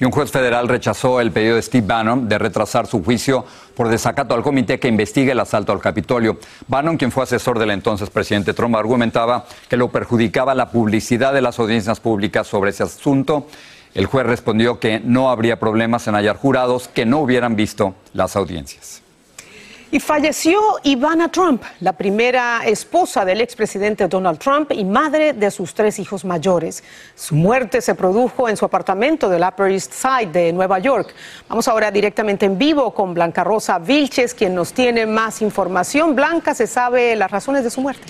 Y 0.01 0.05
un 0.05 0.12
juez 0.12 0.31
federal 0.31 0.67
rechazó 0.67 1.22
el 1.22 1.31
pedido 1.31 1.58
de 1.58 1.62
Steve 1.62 1.86
Bannon 1.86 2.27
de 2.27 2.39
retrasar 2.39 2.88
su 2.88 3.03
juicio 3.03 3.46
por 3.75 3.88
desacato 3.88 4.34
al 4.34 4.41
comité 4.41 4.79
que 4.79 4.88
investiga 4.88 5.31
el 5.31 5.39
asalto 5.39 5.72
al 5.72 5.79
Capitolio. 5.79 6.39
Bannon, 6.67 6.98
quien 6.98 7.12
fue 7.12 7.22
asesor 7.22 7.60
del 7.60 7.70
entonces 7.70 8.10
presidente 8.10 8.55
Trump, 8.55 8.75
argumentaba 8.75 9.46
que 9.70 9.77
lo 9.77 9.91
perjudicaba 9.91 10.55
la 10.55 10.72
publicidad 10.72 11.36
de 11.36 11.43
las 11.43 11.60
audiencias 11.60 12.00
públicas 12.00 12.48
sobre 12.48 12.72
ese 12.72 12.81
asunto. 12.81 13.46
El 13.93 14.08
juez 14.08 14.25
respondió 14.25 14.79
que 14.79 15.00
no 15.01 15.29
habría 15.29 15.60
problemas 15.60 16.08
en 16.08 16.15
hallar 16.15 16.38
jurados 16.38 16.88
que 16.88 17.05
no 17.05 17.20
hubieran 17.20 17.55
visto 17.55 17.93
las 18.13 18.36
audiencias. 18.36 19.03
Y 19.93 20.00
falleció 20.00 20.62
Ivana 20.83 21.29
Trump, 21.29 21.63
la 21.81 21.91
primera 21.91 22.62
esposa 22.65 23.25
del 23.25 23.41
expresidente 23.41 24.07
Donald 24.07 24.39
Trump 24.39 24.71
y 24.71 24.86
madre 24.86 25.33
de 25.33 25.51
sus 25.51 25.74
tres 25.74 26.00
hijos 26.00 26.24
mayores. 26.24 26.81
Su 27.13 27.36
muerte 27.36 27.81
se 27.81 27.93
produjo 27.93 28.48
en 28.48 28.55
su 28.55 28.63
apartamento 28.63 29.27
del 29.27 29.43
Upper 29.43 29.69
East 29.69 29.91
Side 29.91 30.31
de 30.31 30.53
Nueva 30.53 30.79
York. 30.79 31.13
Vamos 31.50 31.67
ahora 31.67 31.91
directamente 31.91 32.45
en 32.45 32.57
vivo 32.57 32.93
con 32.93 33.13
Blanca 33.13 33.43
Rosa 33.43 33.79
Vilches, 33.79 34.33
quien 34.33 34.55
nos 34.55 34.71
tiene 34.71 35.05
más 35.05 35.41
información. 35.41 36.15
Blanca, 36.15 36.55
¿se 36.55 36.67
sabe 36.67 37.13
las 37.17 37.29
razones 37.29 37.65
de 37.65 37.69
su 37.69 37.81
muerte? 37.81 38.03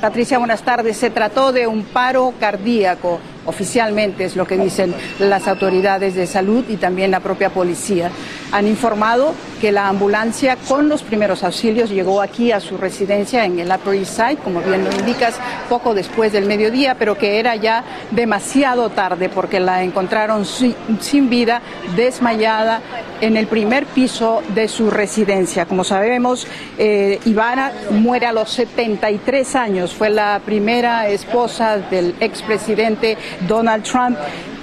Patricia, 0.00 0.38
buenas 0.38 0.62
tardes. 0.62 0.96
Se 0.96 1.10
trató 1.10 1.52
de 1.52 1.66
un 1.66 1.84
paro 1.84 2.32
cardíaco, 2.40 3.20
oficialmente 3.46 4.24
es 4.24 4.36
lo 4.36 4.46
que 4.46 4.56
dicen 4.58 4.94
las 5.18 5.48
autoridades 5.48 6.14
de 6.14 6.26
salud 6.26 6.64
y 6.68 6.76
también 6.76 7.10
la 7.10 7.20
propia 7.20 7.50
policía. 7.50 8.10
Han 8.52 8.66
informado 8.66 9.34
que 9.60 9.72
la 9.72 9.88
ambulancia 9.88 10.56
con 10.68 10.88
los 10.88 11.02
primeros 11.02 11.42
auxilios 11.42 11.90
llegó 11.90 12.20
aquí 12.20 12.52
a 12.52 12.60
su 12.60 12.76
residencia 12.76 13.44
en 13.44 13.58
el 13.58 13.70
Upper 13.70 13.94
East 13.94 14.16
Side, 14.16 14.36
como 14.36 14.60
bien 14.60 14.84
lo 14.84 14.92
indicas, 14.92 15.34
poco 15.68 15.94
después 15.94 16.32
del 16.32 16.46
mediodía, 16.46 16.96
pero 16.98 17.16
que 17.16 17.38
era 17.38 17.56
ya 17.56 17.84
demasiado 18.10 18.90
tarde 18.90 19.28
porque 19.28 19.60
la 19.60 19.82
encontraron 19.82 20.44
sin 20.44 21.30
vida, 21.30 21.62
desmayada 21.96 22.82
en 23.20 23.36
el 23.36 23.46
primer 23.46 23.86
piso 23.86 24.42
de 24.54 24.68
su 24.68 24.90
residencia. 24.90 25.66
Como 25.66 25.84
sabemos, 25.84 26.46
eh, 26.78 27.18
Ivana 27.24 27.72
muere 27.90 28.26
a 28.26 28.32
los 28.32 28.50
73 28.50 29.54
años, 29.56 29.94
fue 29.94 30.10
la 30.10 30.40
primera 30.44 31.08
esposa 31.08 31.78
del 31.78 32.14
expresidente 32.20 33.16
Donald 33.48 33.84
Trump 33.84 34.18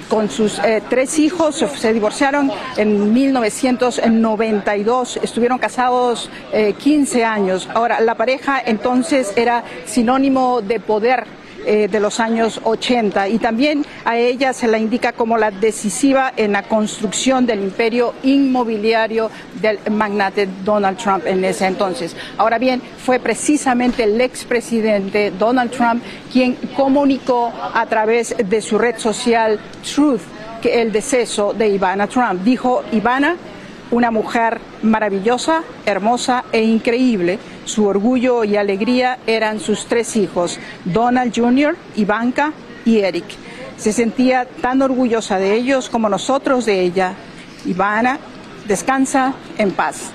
con 0.08 0.30
sus 0.30 0.58
eh, 0.58 0.82
tres 0.88 1.18
hijos, 1.18 1.56
se 1.56 1.92
divorciaron 1.92 2.50
en 2.76 3.12
1992, 3.12 5.18
estuvieron 5.22 5.58
casados 5.58 6.30
15 6.78 7.18
eh, 7.18 7.24
años. 7.24 7.68
Ahora, 7.74 8.00
la 8.00 8.14
pareja 8.14 8.62
entonces 8.64 9.32
era 9.36 9.64
sinónimo 9.86 10.60
de 10.60 10.78
poder 10.78 11.24
eh, 11.66 11.88
de 11.90 12.00
los 12.00 12.20
años 12.20 12.60
80 12.62 13.28
y 13.28 13.38
también 13.38 13.84
a 14.04 14.16
ella 14.16 14.52
se 14.52 14.68
la 14.68 14.78
indica 14.78 15.12
como 15.12 15.38
la 15.38 15.50
decisiva 15.50 16.32
en 16.36 16.52
la 16.52 16.62
construcción 16.62 17.46
del 17.46 17.62
imperio 17.62 18.14
inmobiliario 18.22 19.30
del 19.60 19.78
magnate 19.90 20.48
Donald 20.64 20.98
Trump 20.98 21.26
en 21.26 21.44
ese 21.44 21.66
entonces. 21.66 22.16
Ahora 22.36 22.58
bien, 22.58 22.82
fue 22.98 23.18
precisamente 23.18 24.04
el 24.04 24.20
expresidente 24.20 25.32
Donald 25.38 25.70
Trump 25.70 26.02
quien 26.32 26.54
comunicó 26.76 27.52
a 27.74 27.86
través 27.86 28.34
de 28.36 28.60
su 28.60 28.78
red 28.78 28.98
social 28.98 29.58
Truth 29.82 30.22
que 30.60 30.80
el 30.80 30.92
deceso 30.92 31.52
de 31.52 31.68
Ivana 31.68 32.06
Trump. 32.06 32.42
Dijo, 32.42 32.82
Ivana, 32.92 33.36
una 33.90 34.10
mujer 34.10 34.60
maravillosa, 34.82 35.62
hermosa 35.86 36.44
e 36.52 36.62
increíble 36.62 37.38
su 37.64 37.86
orgullo 37.86 38.44
y 38.44 38.56
alegría 38.56 39.18
eran 39.26 39.60
sus 39.60 39.86
tres 39.86 40.16
hijos, 40.16 40.58
Donald 40.84 41.32
Jr., 41.34 41.76
Ivanka 41.96 42.52
y 42.84 42.98
Eric. 42.98 43.24
Se 43.76 43.92
sentía 43.92 44.46
tan 44.60 44.82
orgullosa 44.82 45.38
de 45.38 45.54
ellos 45.54 45.88
como 45.88 46.08
nosotros 46.08 46.64
de 46.64 46.80
ella. 46.80 47.14
Ivana, 47.66 48.18
descansa 48.66 49.34
en 49.58 49.72
paz. 49.72 50.10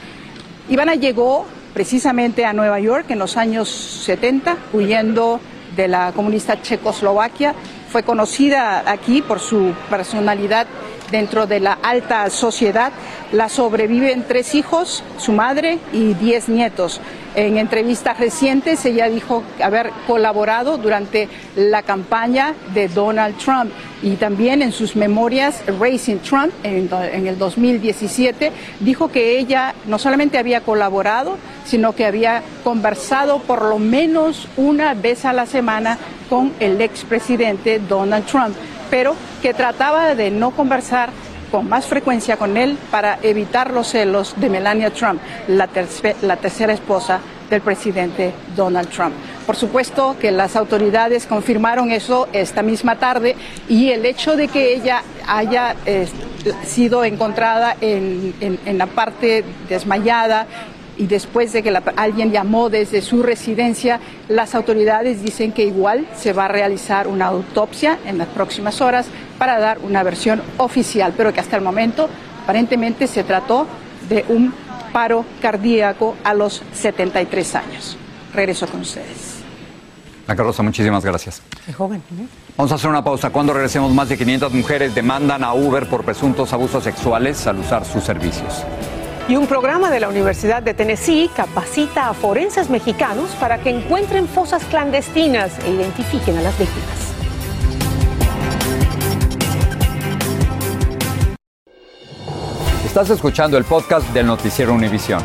Ivana 0.70 0.96
llegó 0.96 1.46
precisamente 1.74 2.46
a 2.46 2.54
Nueva 2.54 2.80
York 2.80 3.06
en 3.10 3.20
los 3.20 3.38
años 3.38 3.70
70, 3.70 4.58
huyendo 4.74 5.40
de 5.76 5.88
la 5.88 6.12
comunista 6.14 6.62
Checoslovaquia. 6.62 7.54
Fue 7.90 8.04
conocida 8.04 8.90
aquí 8.90 9.22
por 9.22 9.40
su 9.40 9.74
personalidad 9.90 10.68
dentro 11.12 11.48
de 11.48 11.60
la 11.60 11.78
alta 11.82 12.30
sociedad. 12.30 12.92
La 13.32 13.50
sobreviven 13.50 14.26
tres 14.28 14.56
hijos, 14.56 15.04
su 15.18 15.32
madre 15.32 15.80
y 15.94 16.14
diez 16.16 16.50
nietos. 16.50 17.02
En 17.36 17.58
entrevistas 17.58 18.18
recientes 18.20 18.84
ella 18.86 19.08
dijo 19.08 19.44
haber 19.64 19.92
colaborado 20.08 20.78
durante 20.78 21.30
la 21.56 21.84
campaña 21.84 22.56
de 22.74 22.88
Donald 22.88 23.38
Trump 23.38 23.72
y 24.02 24.16
también 24.16 24.62
en 24.62 24.72
sus 24.72 24.96
memorias 24.96 25.62
Racing 25.80 26.18
Trump 26.18 26.52
en, 26.64 27.28
el 27.28 27.38
2017 27.38 28.52
dijo 28.80 29.12
que 29.12 29.38
ella 29.38 29.76
no 29.86 30.00
solamente 30.00 30.40
había 30.40 30.62
colaborado, 30.62 31.38
sino 31.66 31.94
que 31.94 32.06
había 32.06 32.42
conversado 32.64 33.40
por 33.40 33.64
lo 33.64 33.78
menos 33.78 34.48
una 34.58 34.96
vez 34.96 35.24
a 35.24 35.34
la 35.34 35.46
semana 35.46 36.00
con 36.30 36.54
el 36.60 36.82
expresidente 36.82 37.80
Donald 37.80 38.26
Trump, 38.26 38.56
pero 38.90 39.16
que 39.42 39.54
trataba 39.54 40.16
de 40.16 40.32
no 40.32 40.52
conversar 40.52 41.10
con 41.52 41.68
más 41.68 41.86
frecuencia 41.86 42.38
con 42.38 42.58
él 42.58 42.78
para 42.92 43.20
evitar 43.24 43.72
los 43.72 43.88
celos 43.88 44.36
de 44.38 44.50
Melania 44.50 44.92
Trump, 44.92 45.20
la, 45.48 45.68
tercera 45.68 46.74
esposa 46.74 47.20
del 47.50 47.62
presidente 47.62 48.32
Donald 48.56 48.90
Trump. 48.90 49.14
Por 49.46 49.56
supuesto 49.56 50.16
que 50.20 50.32
las 50.32 50.56
autoridades 50.56 51.26
confirmaron 51.26 51.92
eso 51.92 52.28
esta 52.34 52.62
misma 52.62 52.98
tarde 52.98 53.36
y 53.68 53.90
el 53.90 54.06
hecho 54.06 54.36
de 54.36 54.48
que 54.48 54.76
ella 54.76 55.02
haya 55.28 55.76
eh, 55.86 56.08
sido 56.66 57.04
encontrada 57.04 57.76
en, 57.82 58.60
la 58.78 58.86
parte 58.86 59.44
desmayada 59.68 60.46
y 61.00 61.08
después 61.08 61.54
de 61.54 61.64
que 61.64 61.82
alguien 61.96 62.32
llamó 62.32 62.70
desde 62.70 63.02
su 63.02 63.24
residencia, 63.24 64.02
las 64.28 64.54
autoridades 64.54 65.24
dicen 65.24 65.54
que 65.54 65.64
igual 65.64 66.06
se 66.14 66.34
va 66.34 66.46
a 66.46 66.48
realizar 66.50 67.08
una 67.08 67.28
autopsia 67.28 67.98
en 68.06 68.18
las 68.18 68.28
próximas 68.28 68.82
horas 68.82 69.08
para 69.38 69.60
dar 69.60 69.80
una 69.80 70.04
versión 70.04 70.42
oficial, 70.58 71.14
pero 71.16 71.34
que 71.34 71.40
hasta 71.40 71.56
el 71.56 71.64
momento 71.64 72.10
aparentemente 72.44 73.08
se 73.08 73.24
trató 73.24 73.66
de 74.10 74.26
un 74.28 74.54
paro 74.92 75.24
cardíaco 75.42 76.18
a 76.22 76.34
los 76.34 76.62
73 76.74 77.56
años. 77.56 77.98
Regreso 78.34 78.68
con 78.68 78.82
ustedes. 78.82 79.38
Blanca 80.26 80.44
Rosa, 80.44 80.64
muchísimas 80.64 81.06
gracias. 81.06 81.42
Qué 81.66 81.72
joven. 81.72 82.04
Vamos 82.58 82.74
a 82.74 82.76
hacer 82.76 82.90
una 82.90 83.04
pausa. 83.06 83.30
Cuando 83.30 83.54
regresemos, 83.54 83.94
más 83.94 84.10
de 84.10 84.18
500 84.18 84.54
mujeres 84.54 84.94
demandan 84.94 85.46
a 85.46 85.54
Uber 85.54 85.88
por 85.88 86.04
presuntos 86.04 86.52
abusos 86.52 86.84
sexuales 86.84 87.48
al 87.48 87.60
usar 87.60 87.86
sus 87.86 88.04
servicios. 88.04 88.66
Y 89.30 89.36
un 89.36 89.46
programa 89.46 89.92
de 89.92 90.00
la 90.00 90.10
Universidad 90.10 90.64
de 90.64 90.74
Tennessee 90.74 91.30
capacita 91.36 92.10
a 92.10 92.16
forenses 92.16 92.68
mexicanos 92.72 93.30
para 93.40 93.60
que 93.60 93.70
encuentren 93.70 94.28
fosas 94.28 94.66
clandestinas 94.66 95.52
e 95.60 95.70
identifiquen 95.70 96.36
a 96.40 96.42
las 96.42 96.58
víctimas. 96.58 97.14
Estás 102.84 103.12
escuchando 103.12 103.56
el 103.56 103.66
podcast 103.66 104.12
del 104.16 104.26
noticiero 104.26 104.74
Univisión. 104.74 105.22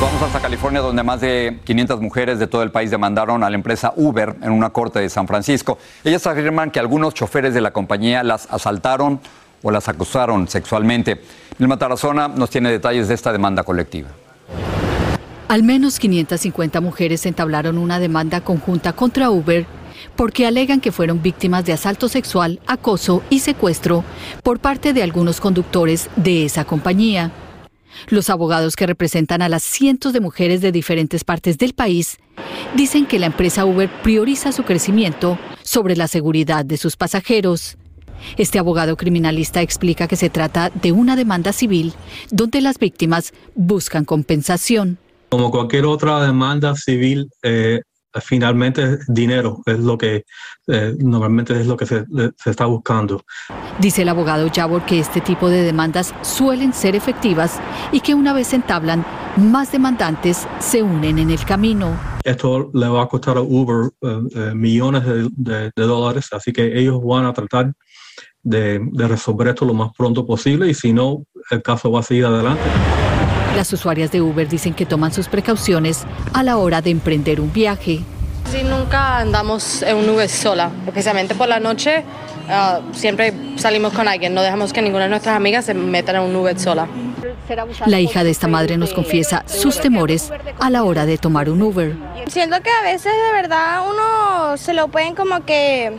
Vamos 0.00 0.22
hasta 0.22 0.38
California, 0.38 0.80
donde 0.80 1.02
más 1.02 1.20
de 1.20 1.58
500 1.64 2.00
mujeres 2.00 2.38
de 2.38 2.46
todo 2.46 2.62
el 2.62 2.70
país 2.70 2.92
demandaron 2.92 3.42
a 3.42 3.50
la 3.50 3.56
empresa 3.56 3.92
Uber 3.96 4.36
en 4.40 4.52
una 4.52 4.70
corte 4.70 5.00
de 5.00 5.08
San 5.08 5.26
Francisco. 5.26 5.78
Ellas 6.04 6.24
afirman 6.28 6.70
que 6.70 6.78
algunos 6.78 7.12
choferes 7.12 7.54
de 7.54 7.60
la 7.60 7.72
compañía 7.72 8.22
las 8.22 8.46
asaltaron 8.52 9.18
o 9.64 9.72
las 9.72 9.88
acusaron 9.88 10.46
sexualmente. 10.46 11.20
Vilma 11.58 11.78
Tarazona 11.78 12.28
nos 12.28 12.50
tiene 12.50 12.70
detalles 12.70 13.08
de 13.08 13.14
esta 13.14 13.32
demanda 13.32 13.62
colectiva. 13.62 14.08
Al 15.48 15.62
menos 15.62 15.98
550 15.98 16.80
mujeres 16.80 17.26
entablaron 17.26 17.76
una 17.76 17.98
demanda 17.98 18.40
conjunta 18.40 18.94
contra 18.94 19.30
Uber 19.30 19.66
porque 20.16 20.46
alegan 20.46 20.80
que 20.80 20.92
fueron 20.92 21.22
víctimas 21.22 21.64
de 21.64 21.72
asalto 21.72 22.08
sexual, 22.08 22.60
acoso 22.66 23.22
y 23.30 23.40
secuestro 23.40 24.04
por 24.42 24.60
parte 24.60 24.92
de 24.92 25.02
algunos 25.02 25.40
conductores 25.40 26.08
de 26.16 26.44
esa 26.44 26.64
compañía. 26.64 27.30
Los 28.08 28.30
abogados 28.30 28.74
que 28.74 28.86
representan 28.86 29.42
a 29.42 29.48
las 29.48 29.62
cientos 29.62 30.12
de 30.12 30.20
mujeres 30.20 30.60
de 30.60 30.72
diferentes 30.72 31.24
partes 31.24 31.58
del 31.58 31.74
país 31.74 32.18
dicen 32.74 33.06
que 33.06 33.18
la 33.18 33.26
empresa 33.26 33.64
Uber 33.64 33.90
prioriza 34.02 34.52
su 34.52 34.64
crecimiento 34.64 35.38
sobre 35.62 35.96
la 35.96 36.08
seguridad 36.08 36.64
de 36.64 36.78
sus 36.78 36.96
pasajeros. 36.96 37.76
Este 38.36 38.58
abogado 38.58 38.96
criminalista 38.96 39.62
explica 39.62 40.08
que 40.08 40.16
se 40.16 40.30
trata 40.30 40.70
de 40.70 40.92
una 40.92 41.16
demanda 41.16 41.52
civil 41.52 41.92
donde 42.30 42.60
las 42.60 42.78
víctimas 42.78 43.32
buscan 43.54 44.04
compensación. 44.04 44.98
Como 45.28 45.50
cualquier 45.50 45.86
otra 45.86 46.24
demanda 46.24 46.74
civil, 46.76 47.30
eh, 47.42 47.80
finalmente 48.20 48.98
dinero 49.08 49.62
es 49.64 49.78
lo 49.78 49.96
que 49.96 50.24
eh, 50.66 50.94
normalmente 50.98 51.58
es 51.58 51.66
lo 51.66 51.76
que 51.76 51.86
se, 51.86 52.04
está 52.44 52.66
buscando. 52.66 53.24
Dice 53.78 54.02
el 54.02 54.08
abogado 54.08 54.48
Jabor 54.54 54.84
que 54.84 54.98
este 54.98 55.20
tipo 55.20 55.48
de 55.48 55.62
demandas 55.62 56.14
suelen 56.22 56.72
ser 56.72 56.94
efectivas 56.94 57.60
y 57.90 58.00
que 58.00 58.14
una 58.14 58.32
vez 58.32 58.52
entablan, 58.52 59.04
más 59.36 59.72
demandantes 59.72 60.46
se 60.60 60.82
unen 60.82 61.18
en 61.18 61.30
el 61.30 61.44
camino. 61.44 61.98
Esto 62.24 62.70
le 62.74 62.88
va 62.88 63.02
a 63.02 63.08
costar 63.08 63.38
a 63.38 63.40
Uber 63.40 63.90
eh, 64.02 64.18
eh, 64.34 64.54
millones 64.54 65.02
de, 65.04 65.72
dólares, 65.74 66.28
así 66.32 66.52
que 66.52 66.78
ellos 66.78 67.00
van 67.02 67.24
a 67.24 67.32
tratar 67.32 67.72
de, 68.42 68.80
de 68.80 69.08
resolver 69.08 69.48
esto 69.48 69.64
lo 69.64 69.74
más 69.74 69.92
pronto 69.96 70.26
posible 70.26 70.68
y 70.68 70.74
si 70.74 70.92
no, 70.92 71.24
el 71.50 71.62
caso 71.62 71.90
va 71.90 72.00
a 72.00 72.02
seguir 72.02 72.26
adelante. 72.26 72.62
Las 73.56 73.72
usuarias 73.72 74.10
de 74.10 74.22
Uber 74.22 74.48
dicen 74.48 74.74
que 74.74 74.86
toman 74.86 75.12
sus 75.12 75.28
precauciones 75.28 76.04
a 76.32 76.42
la 76.42 76.56
hora 76.56 76.80
de 76.80 76.90
emprender 76.90 77.40
un 77.40 77.52
viaje. 77.52 78.00
Sí, 78.50 78.62
nunca 78.64 79.18
andamos 79.18 79.82
en 79.82 79.96
un 79.96 80.08
Uber 80.08 80.28
sola, 80.28 80.70
especialmente 80.86 81.34
por 81.34 81.48
la 81.48 81.60
noche. 81.60 82.04
Ah, 82.48 82.80
siempre 82.92 83.32
salimos 83.56 83.92
con 83.92 84.08
alguien, 84.08 84.34
no 84.34 84.42
dejamos 84.42 84.72
que 84.72 84.82
ninguna 84.82 85.04
de 85.04 85.10
nuestras 85.10 85.36
amigas 85.36 85.64
se 85.64 85.74
metan 85.74 86.16
en 86.16 86.22
un 86.22 86.36
Uber 86.36 86.58
sola. 86.58 86.88
La 87.86 88.00
hija 88.00 88.24
de 88.24 88.30
esta 88.30 88.48
madre 88.48 88.76
nos 88.76 88.92
confiesa 88.92 89.44
sus 89.46 89.80
temores 89.80 90.32
a 90.58 90.70
la 90.70 90.84
hora 90.84 91.06
de 91.06 91.18
tomar 91.18 91.50
un 91.50 91.62
Uber. 91.62 91.94
Siento 92.28 92.60
que 92.62 92.70
a 92.70 92.82
veces 92.82 93.12
de 93.12 93.32
verdad 93.32 93.82
uno 93.88 94.56
se 94.56 94.72
lo 94.72 94.88
pueden 94.88 95.14
como 95.14 95.44
que 95.44 95.92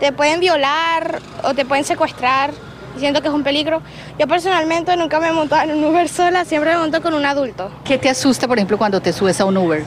te 0.00 0.12
pueden 0.12 0.40
violar 0.40 1.20
o 1.42 1.54
te 1.54 1.64
pueden 1.64 1.84
secuestrar 1.84 2.50
siento 2.98 3.22
que 3.22 3.28
es 3.28 3.34
un 3.34 3.42
peligro. 3.42 3.82
Yo 4.18 4.26
personalmente 4.26 4.96
nunca 4.96 5.20
me 5.20 5.28
he 5.28 5.32
montado 5.32 5.70
en 5.70 5.78
un 5.78 5.84
Uber 5.84 6.08
sola, 6.08 6.44
siempre 6.44 6.72
me 6.72 6.78
monto 6.78 7.02
con 7.02 7.14
un 7.14 7.24
adulto. 7.24 7.70
¿Qué 7.84 7.98
te 7.98 8.08
asusta, 8.08 8.46
por 8.48 8.58
ejemplo, 8.58 8.78
cuando 8.78 9.00
te 9.00 9.12
subes 9.12 9.40
a 9.40 9.44
un 9.44 9.56
Uber? 9.56 9.84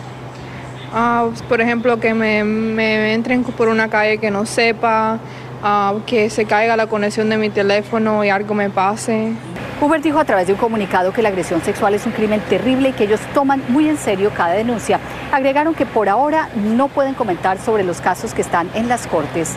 Ah, 0.94 1.28
por 1.48 1.62
ejemplo, 1.62 2.00
que 2.00 2.13
me, 2.13 2.44
me 2.44 3.13
entren 3.13 3.44
por 3.44 3.68
una 3.68 3.89
calle 3.89 4.18
que 4.18 4.32
no 4.32 4.46
sepa, 4.46 5.20
ah, 5.63 5.94
que 6.06 6.30
se 6.30 6.46
caiga 6.46 6.75
la 6.75 6.88
conexión 6.88 7.30
de 7.30 7.38
mi 7.38 7.50
teléfono 7.50 8.24
y 8.24 8.30
algo 8.30 8.54
me 8.56 8.70
pase. 8.70 9.34
Uber 9.82 10.01
dijo 10.01 10.20
a 10.20 10.25
través 10.25 10.48
de 10.48 10.54
un 10.54 10.60
comunicado 10.60 11.13
que 11.13 11.22
la 11.22 11.30
agresión 11.30 11.62
sexual 11.62 11.94
es 11.94 12.06
un 12.06 12.12
crimen 12.12 12.42
terrible 12.42 12.89
y 12.89 12.92
que 12.94 13.06
ellos 13.06 13.22
toman 13.34 13.63
muy 13.70 13.88
en 13.88 13.98
serio 13.98 14.32
cada 14.36 14.54
denuncia. 14.54 15.00
Agregaron 15.32 15.74
que 15.74 15.86
por 15.86 16.10
ahora 16.10 16.50
no 16.56 16.89
pueden 16.89 17.13
comentar 17.13 17.60
sobre 17.60 17.84
los 17.84 18.01
casos 18.01 18.34
que 18.34 18.42
están 18.42 18.70
en 18.74 18.89
las 18.89 19.08
cortes. 19.08 19.56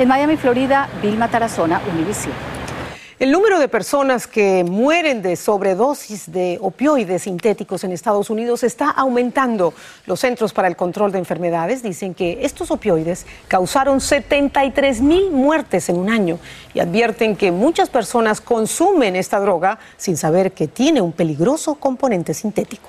En 0.00 0.08
Miami, 0.08 0.38
Florida, 0.38 0.88
Vilma 1.02 1.28
Tarazona, 1.28 1.82
Univision. 1.92 2.32
El 3.18 3.30
número 3.30 3.58
de 3.58 3.68
personas 3.68 4.26
que 4.26 4.64
mueren 4.64 5.20
de 5.20 5.36
sobredosis 5.36 6.32
de 6.32 6.56
opioides 6.62 7.24
sintéticos 7.24 7.84
en 7.84 7.92
Estados 7.92 8.30
Unidos 8.30 8.62
está 8.62 8.88
aumentando. 8.88 9.74
Los 10.06 10.20
Centros 10.20 10.54
para 10.54 10.68
el 10.68 10.76
Control 10.76 11.12
de 11.12 11.18
Enfermedades 11.18 11.82
dicen 11.82 12.14
que 12.14 12.38
estos 12.40 12.70
opioides 12.70 13.26
causaron 13.46 14.00
73 14.00 15.02
mil 15.02 15.30
muertes 15.32 15.90
en 15.90 15.98
un 15.98 16.08
año 16.08 16.38
y 16.72 16.80
advierten 16.80 17.36
que 17.36 17.52
muchas 17.52 17.90
personas 17.90 18.40
consumen 18.40 19.16
esta 19.16 19.38
droga 19.38 19.78
sin 19.98 20.16
saber 20.16 20.52
que 20.52 20.66
tiene 20.66 21.02
un 21.02 21.12
peligroso 21.12 21.74
componente 21.74 22.32
sintético. 22.32 22.88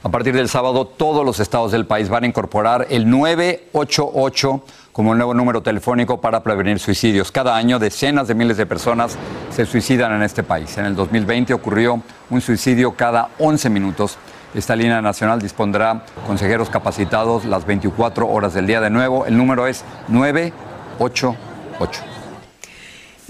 A 0.00 0.10
partir 0.10 0.32
del 0.32 0.48
sábado, 0.48 0.86
todos 0.86 1.24
los 1.24 1.40
estados 1.40 1.72
del 1.72 1.84
país 1.84 2.08
van 2.08 2.22
a 2.22 2.26
incorporar 2.28 2.86
el 2.88 3.10
988 3.10 4.62
como 4.98 5.12
el 5.12 5.18
nuevo 5.18 5.32
número 5.32 5.62
telefónico 5.62 6.20
para 6.20 6.42
prevenir 6.42 6.80
suicidios. 6.80 7.30
Cada 7.30 7.54
año, 7.54 7.78
decenas 7.78 8.26
de 8.26 8.34
miles 8.34 8.56
de 8.56 8.66
personas 8.66 9.16
se 9.48 9.64
suicidan 9.64 10.10
en 10.10 10.24
este 10.24 10.42
país. 10.42 10.76
En 10.76 10.86
el 10.86 10.96
2020 10.96 11.54
ocurrió 11.54 12.02
un 12.30 12.40
suicidio 12.40 12.96
cada 12.96 13.28
11 13.38 13.70
minutos. 13.70 14.18
Esta 14.56 14.74
línea 14.74 15.00
nacional 15.00 15.40
dispondrá 15.40 16.02
consejeros 16.26 16.68
capacitados 16.68 17.44
las 17.44 17.64
24 17.64 18.26
horas 18.26 18.54
del 18.54 18.66
día. 18.66 18.80
De 18.80 18.90
nuevo, 18.90 19.24
el 19.24 19.36
número 19.36 19.68
es 19.68 19.84
988. 20.08 22.17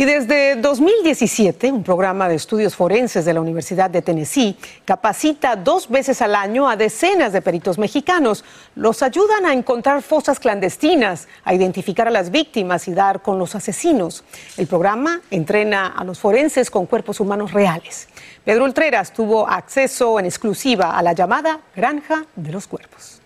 Y 0.01 0.05
desde 0.05 0.55
2017, 0.55 1.73
un 1.73 1.83
programa 1.83 2.29
de 2.29 2.37
estudios 2.37 2.77
forenses 2.77 3.25
de 3.25 3.35
la 3.35 3.41
Universidad 3.41 3.91
de 3.91 4.01
Tennessee 4.01 4.57
capacita 4.85 5.57
dos 5.57 5.89
veces 5.89 6.23
al 6.23 6.37
año 6.37 6.69
a 6.69 6.77
decenas 6.77 7.33
de 7.33 7.43
peritos 7.43 7.79
mexicanos. 7.79 8.45
Los 8.77 9.03
ayudan 9.03 9.45
a 9.45 9.53
encontrar 9.53 10.03
fosas 10.03 10.39
clandestinas, 10.39 11.27
a 11.43 11.53
identificar 11.53 12.07
a 12.07 12.13
las 12.13 12.31
víctimas 12.31 12.87
y 12.87 12.95
dar 12.95 13.23
con 13.23 13.41
los 13.41 13.57
asesinos. 13.57 14.23
El 14.57 14.69
programa 14.69 15.21
entrena 15.33 15.89
a 15.89 16.05
los 16.05 16.21
forenses 16.21 16.71
con 16.71 16.87
cuerpos 16.87 17.19
humanos 17.19 17.53
reales. 17.53 18.07
Pedro 18.45 18.67
Ultreras 18.67 19.13
tuvo 19.13 19.49
acceso 19.49 20.21
en 20.21 20.27
exclusiva 20.27 20.97
a 20.97 21.03
la 21.03 21.13
llamada 21.13 21.59
Granja 21.75 22.25
de 22.37 22.53
los 22.53 22.69
Cuerpos. 22.69 23.21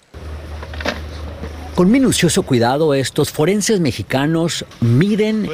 Con 1.74 1.90
minucioso 1.90 2.42
cuidado, 2.42 2.92
estos 2.92 3.30
forenses 3.30 3.80
mexicanos 3.80 4.64
miden 4.80 5.48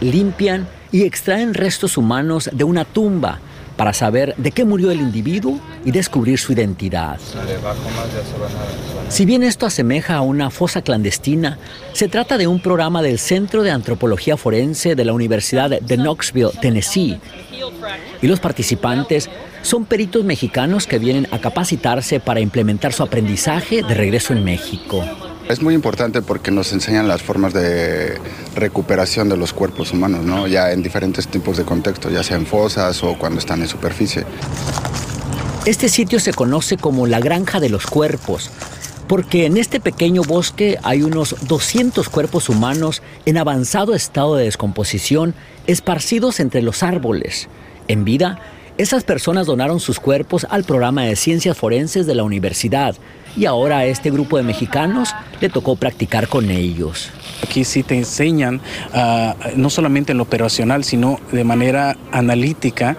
limpian 0.00 0.66
y 0.92 1.02
extraen 1.02 1.54
restos 1.54 1.96
humanos 1.96 2.50
de 2.52 2.64
una 2.64 2.84
tumba 2.84 3.40
para 3.78 3.92
saber 3.92 4.34
de 4.36 4.50
qué 4.50 4.64
murió 4.64 4.90
el 4.90 5.00
individuo 5.00 5.60
y 5.84 5.92
descubrir 5.92 6.38
su 6.38 6.52
identidad. 6.52 7.18
Si 9.08 9.24
bien 9.24 9.44
esto 9.44 9.66
asemeja 9.66 10.16
a 10.16 10.20
una 10.20 10.50
fosa 10.50 10.82
clandestina, 10.82 11.58
se 11.92 12.08
trata 12.08 12.36
de 12.36 12.48
un 12.48 12.60
programa 12.60 13.02
del 13.02 13.20
Centro 13.20 13.62
de 13.62 13.70
Antropología 13.70 14.36
Forense 14.36 14.96
de 14.96 15.04
la 15.04 15.12
Universidad 15.12 15.70
de 15.70 15.96
Knoxville, 15.96 16.50
Tennessee. 16.60 17.20
Y 18.20 18.26
los 18.26 18.40
participantes 18.40 19.30
son 19.62 19.84
peritos 19.84 20.24
mexicanos 20.24 20.88
que 20.88 20.98
vienen 20.98 21.28
a 21.30 21.38
capacitarse 21.38 22.18
para 22.18 22.40
implementar 22.40 22.92
su 22.92 23.04
aprendizaje 23.04 23.84
de 23.84 23.94
regreso 23.94 24.32
en 24.32 24.42
México. 24.42 25.04
Es 25.48 25.62
muy 25.62 25.72
importante 25.72 26.20
porque 26.20 26.50
nos 26.50 26.74
enseñan 26.74 27.08
las 27.08 27.22
formas 27.22 27.54
de 27.54 28.18
recuperación 28.54 29.30
de 29.30 29.38
los 29.38 29.54
cuerpos 29.54 29.92
humanos, 29.92 30.22
¿no? 30.22 30.46
ya 30.46 30.72
en 30.72 30.82
diferentes 30.82 31.26
tipos 31.26 31.56
de 31.56 31.64
contextos, 31.64 32.12
ya 32.12 32.22
sea 32.22 32.36
en 32.36 32.44
fosas 32.44 33.02
o 33.02 33.16
cuando 33.16 33.38
están 33.38 33.62
en 33.62 33.68
superficie. 33.68 34.26
Este 35.64 35.88
sitio 35.88 36.20
se 36.20 36.34
conoce 36.34 36.76
como 36.76 37.06
la 37.06 37.18
Granja 37.20 37.60
de 37.60 37.70
los 37.70 37.86
Cuerpos, 37.86 38.50
porque 39.06 39.46
en 39.46 39.56
este 39.56 39.80
pequeño 39.80 40.20
bosque 40.22 40.76
hay 40.82 41.02
unos 41.02 41.34
200 41.48 42.10
cuerpos 42.10 42.50
humanos 42.50 43.00
en 43.24 43.38
avanzado 43.38 43.94
estado 43.94 44.36
de 44.36 44.44
descomposición 44.44 45.34
esparcidos 45.66 46.40
entre 46.40 46.60
los 46.60 46.82
árboles. 46.82 47.48
En 47.88 48.04
vida, 48.04 48.38
esas 48.76 49.02
personas 49.02 49.46
donaron 49.46 49.80
sus 49.80 49.98
cuerpos 49.98 50.46
al 50.50 50.64
programa 50.64 51.04
de 51.04 51.16
ciencias 51.16 51.56
forenses 51.56 52.06
de 52.06 52.14
la 52.14 52.24
universidad 52.24 52.96
y 53.38 53.46
ahora 53.46 53.78
a 53.78 53.86
este 53.86 54.10
grupo 54.10 54.36
de 54.36 54.42
mexicanos 54.42 55.14
le 55.40 55.48
tocó 55.48 55.76
practicar 55.76 56.28
con 56.28 56.50
ellos. 56.50 57.10
Aquí 57.42 57.64
sí 57.64 57.84
te 57.84 57.94
enseñan 57.94 58.60
ah, 58.92 59.36
no 59.54 59.70
solamente 59.70 60.12
en 60.12 60.18
lo 60.18 60.24
operacional, 60.24 60.82
sino 60.82 61.20
de 61.30 61.44
manera 61.44 61.96
analítica. 62.10 62.98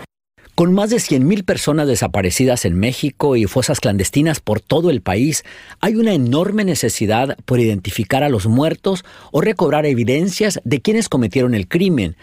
Con 0.56 0.74
más 0.74 0.90
de 0.90 0.98
100.000 0.98 1.46
personas 1.46 1.88
desaparecidas 1.88 2.66
en 2.66 2.78
México 2.78 3.38
y 3.38 3.46
fosas 3.46 3.80
clandestinas 3.80 4.42
por 4.42 4.60
todo 4.60 4.90
el 4.90 5.02
país, 5.02 5.46
hay 5.80 5.96
una 5.96 6.14
enorme 6.14 6.66
necesidad 6.66 7.38
por 7.46 7.62
identificar 7.62 8.24
a 8.24 8.30
los 8.30 8.46
muertos 8.46 9.06
o 9.32 9.40
recobrar 9.40 9.86
evidencias 9.86 10.60
de 10.66 10.82
quienes 10.82 11.08
cometieron 11.08 11.54
el 11.54 11.70
crimen. 11.70 12.18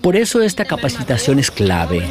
Por 0.00 0.16
eso 0.16 0.42
esta 0.42 0.64
capacitación 0.64 1.38
es 1.38 1.52
clave. 1.52 2.02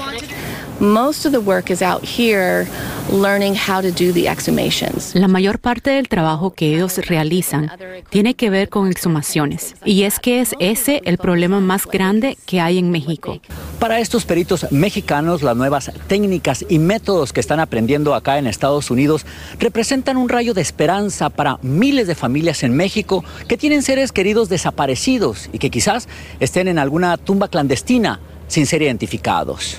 La 5.15 5.27
mayor 5.27 5.59
parte 5.59 5.89
del 5.91 6.07
trabajo 6.07 6.53
que 6.53 6.75
ellos 6.75 6.97
realizan 7.07 7.71
tiene 8.09 8.35
que 8.35 8.49
ver 8.49 8.69
con 8.69 8.89
exhumaciones 8.89 9.75
y 9.83 10.03
es 10.03 10.19
que 10.19 10.41
es 10.41 10.53
ese 10.59 11.01
el 11.05 11.17
problema 11.17 11.59
más 11.59 11.85
grande 11.85 12.37
que 12.45 12.61
hay 12.61 12.77
en 12.77 12.91
México. 12.91 13.39
Para 13.79 13.99
estos 13.99 14.25
peritos 14.25 14.71
mexicanos, 14.71 15.43
las 15.43 15.55
nuevas 15.55 15.91
técnicas 16.07 16.65
y 16.67 16.79
métodos 16.79 17.33
que 17.33 17.39
están 17.39 17.59
aprendiendo 17.59 18.15
acá 18.15 18.37
en 18.37 18.47
Estados 18.47 18.91
Unidos 18.91 19.25
representan 19.59 20.17
un 20.17 20.29
rayo 20.29 20.53
de 20.53 20.61
esperanza 20.61 21.29
para 21.29 21.59
miles 21.61 22.07
de 22.07 22.15
familias 22.15 22.63
en 22.63 22.75
México 22.75 23.23
que 23.47 23.57
tienen 23.57 23.83
seres 23.83 24.11
queridos 24.11 24.49
desaparecidos 24.49 25.49
y 25.51 25.59
que 25.59 25.69
quizás 25.69 26.07
estén 26.39 26.67
en 26.67 26.79
alguna 26.79 27.17
tumba 27.17 27.47
clandestina 27.47 28.19
sin 28.47 28.65
ser 28.65 28.81
identificados. 28.81 29.77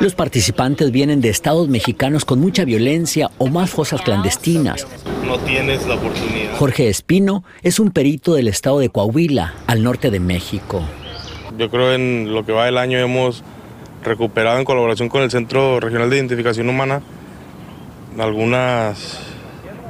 Los 0.00 0.14
participantes 0.14 0.90
vienen 0.90 1.20
de 1.20 1.28
estados 1.28 1.68
mexicanos 1.68 2.24
con 2.24 2.40
mucha 2.40 2.64
violencia 2.64 3.30
o 3.38 3.48
más 3.48 3.70
fosas 3.70 4.02
clandestinas. 4.02 4.86
No 5.26 5.38
tienes 5.38 5.86
la 5.86 5.94
oportunidad. 5.94 6.56
Jorge 6.58 6.88
Espino 6.88 7.44
es 7.62 7.78
un 7.78 7.90
perito 7.90 8.34
del 8.34 8.48
estado 8.48 8.78
de 8.78 8.88
Coahuila, 8.88 9.54
al 9.66 9.82
norte 9.82 10.10
de 10.10 10.20
México. 10.20 10.82
Yo 11.58 11.70
creo 11.70 11.92
en 11.92 12.34
lo 12.34 12.44
que 12.44 12.52
va 12.52 12.64
del 12.64 12.78
año 12.78 12.98
hemos 12.98 13.44
recuperado 14.02 14.58
en 14.58 14.64
colaboración 14.64 15.08
con 15.08 15.22
el 15.22 15.30
Centro 15.30 15.78
Regional 15.78 16.10
de 16.10 16.16
Identificación 16.16 16.68
Humana 16.68 17.02
algunas 18.18 19.18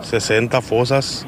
60 0.02 0.60
fosas 0.60 1.26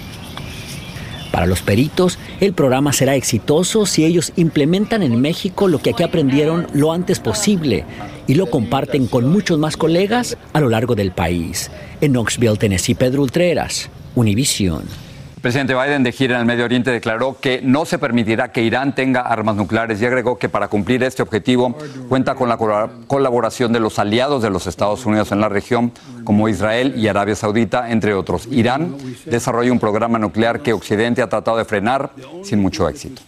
para 1.35 1.47
los 1.47 1.63
peritos, 1.63 2.17
el 2.39 2.53
programa 2.53 2.93
será 2.93 3.17
exitoso 3.17 3.87
si 3.87 4.05
ellos 4.05 4.33
implementan 4.37 5.03
en 5.03 5.21
México 5.21 5.67
lo 5.67 5.83
que 5.83 5.91
aquí 5.91 6.05
aprendieron 6.05 6.69
lo 6.75 6.93
antes 6.93 7.19
posible 7.19 7.85
y 8.29 8.35
lo 8.35 8.47
comparten 8.47 9.09
con 9.09 9.29
muchos 9.29 9.59
más 9.59 9.77
colegas 9.77 10.39
a 10.53 10.61
lo 10.61 10.69
largo 10.69 10.95
del 10.95 11.11
país. 11.11 11.73
En 12.01 12.13
Knoxville, 12.13 12.57
Tennessee, 12.57 12.95
Pedro 12.95 13.23
Ultreras, 13.23 13.91
Univision. 14.15 14.85
Presidente 15.45 15.75
Biden 15.75 16.03
de 16.03 16.11
gira 16.11 16.37
en 16.37 16.41
el 16.41 16.47
Medio 16.47 16.65
Oriente 16.65 16.91
declaró 16.91 17.37
que 17.39 17.61
no 17.63 17.85
se 17.85 17.99
permitirá 17.99 18.51
que 18.51 18.63
Irán 18.63 18.95
tenga 18.95 19.21
armas 19.21 19.57
nucleares 19.57 20.01
y 20.01 20.07
agregó 20.07 20.39
que 20.39 20.49
para 20.49 20.69
cumplir 20.69 21.03
este 21.03 21.21
objetivo 21.21 21.77
cuenta 22.09 22.35
con 22.35 22.49
la 22.49 22.57
colaboración 23.07 23.71
de 23.71 23.79
los 23.79 23.99
aliados 23.99 24.43
de 24.43 24.49
los 24.49 24.67
Estados 24.67 25.05
Unidos 25.05 25.33
en 25.33 25.43
la 25.43 25.51
región, 25.51 25.93
como 26.25 26.49
Israel 26.49 26.95
y 26.97 27.09
Arabia 27.09 27.37
Saudita, 27.37 27.91
entre 27.91 28.15
otros. 28.15 28.49
Irán 28.51 28.97
desarrolla 29.27 29.71
un 29.71 29.81
programa 29.81 30.19
nuclear 30.19 30.61
que 30.61 30.73
Occidente 30.73 31.21
ha 31.21 31.29
tratado 31.29 31.59
de 31.59 31.67
frenar 31.67 32.13
sin 32.43 32.63
mucho 32.63 32.89
éxito 32.89 33.21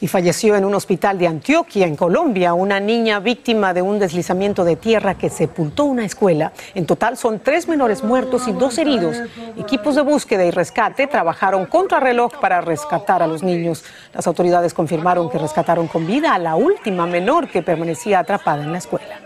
y 0.00 0.08
falleció 0.08 0.56
en 0.56 0.64
un 0.64 0.74
hospital 0.74 1.18
de 1.18 1.26
Antioquia, 1.26 1.86
en 1.86 1.96
Colombia, 1.96 2.54
una 2.54 2.80
niña 2.80 3.20
víctima 3.20 3.74
de 3.74 3.82
un 3.82 3.98
deslizamiento 3.98 4.64
de 4.64 4.76
tierra 4.76 5.14
que 5.14 5.28
sepultó 5.28 5.84
una 5.84 6.04
escuela. 6.04 6.52
En 6.74 6.86
total 6.86 7.16
son 7.16 7.40
tres 7.40 7.68
menores 7.68 8.02
muertos 8.02 8.48
y 8.48 8.52
dos 8.52 8.78
heridos. 8.78 9.16
Equipos 9.58 9.94
de 9.94 10.02
búsqueda 10.02 10.44
y 10.44 10.50
rescate 10.50 11.06
trabajaron 11.06 11.66
contra 11.66 12.00
reloj 12.00 12.32
para 12.40 12.60
rescatar 12.60 13.22
a 13.22 13.26
los 13.26 13.42
niños. 13.42 13.84
Las 14.14 14.26
autoridades 14.26 14.74
confirmaron 14.74 15.30
que 15.30 15.38
rescataron 15.38 15.86
con 15.86 16.06
vida 16.06 16.34
a 16.34 16.38
la 16.38 16.56
última 16.56 17.06
menor 17.06 17.48
que 17.48 17.62
permanecía 17.62 18.20
atrapada 18.20 18.64
en 18.64 18.72
la 18.72 18.78
escuela. 18.78 19.19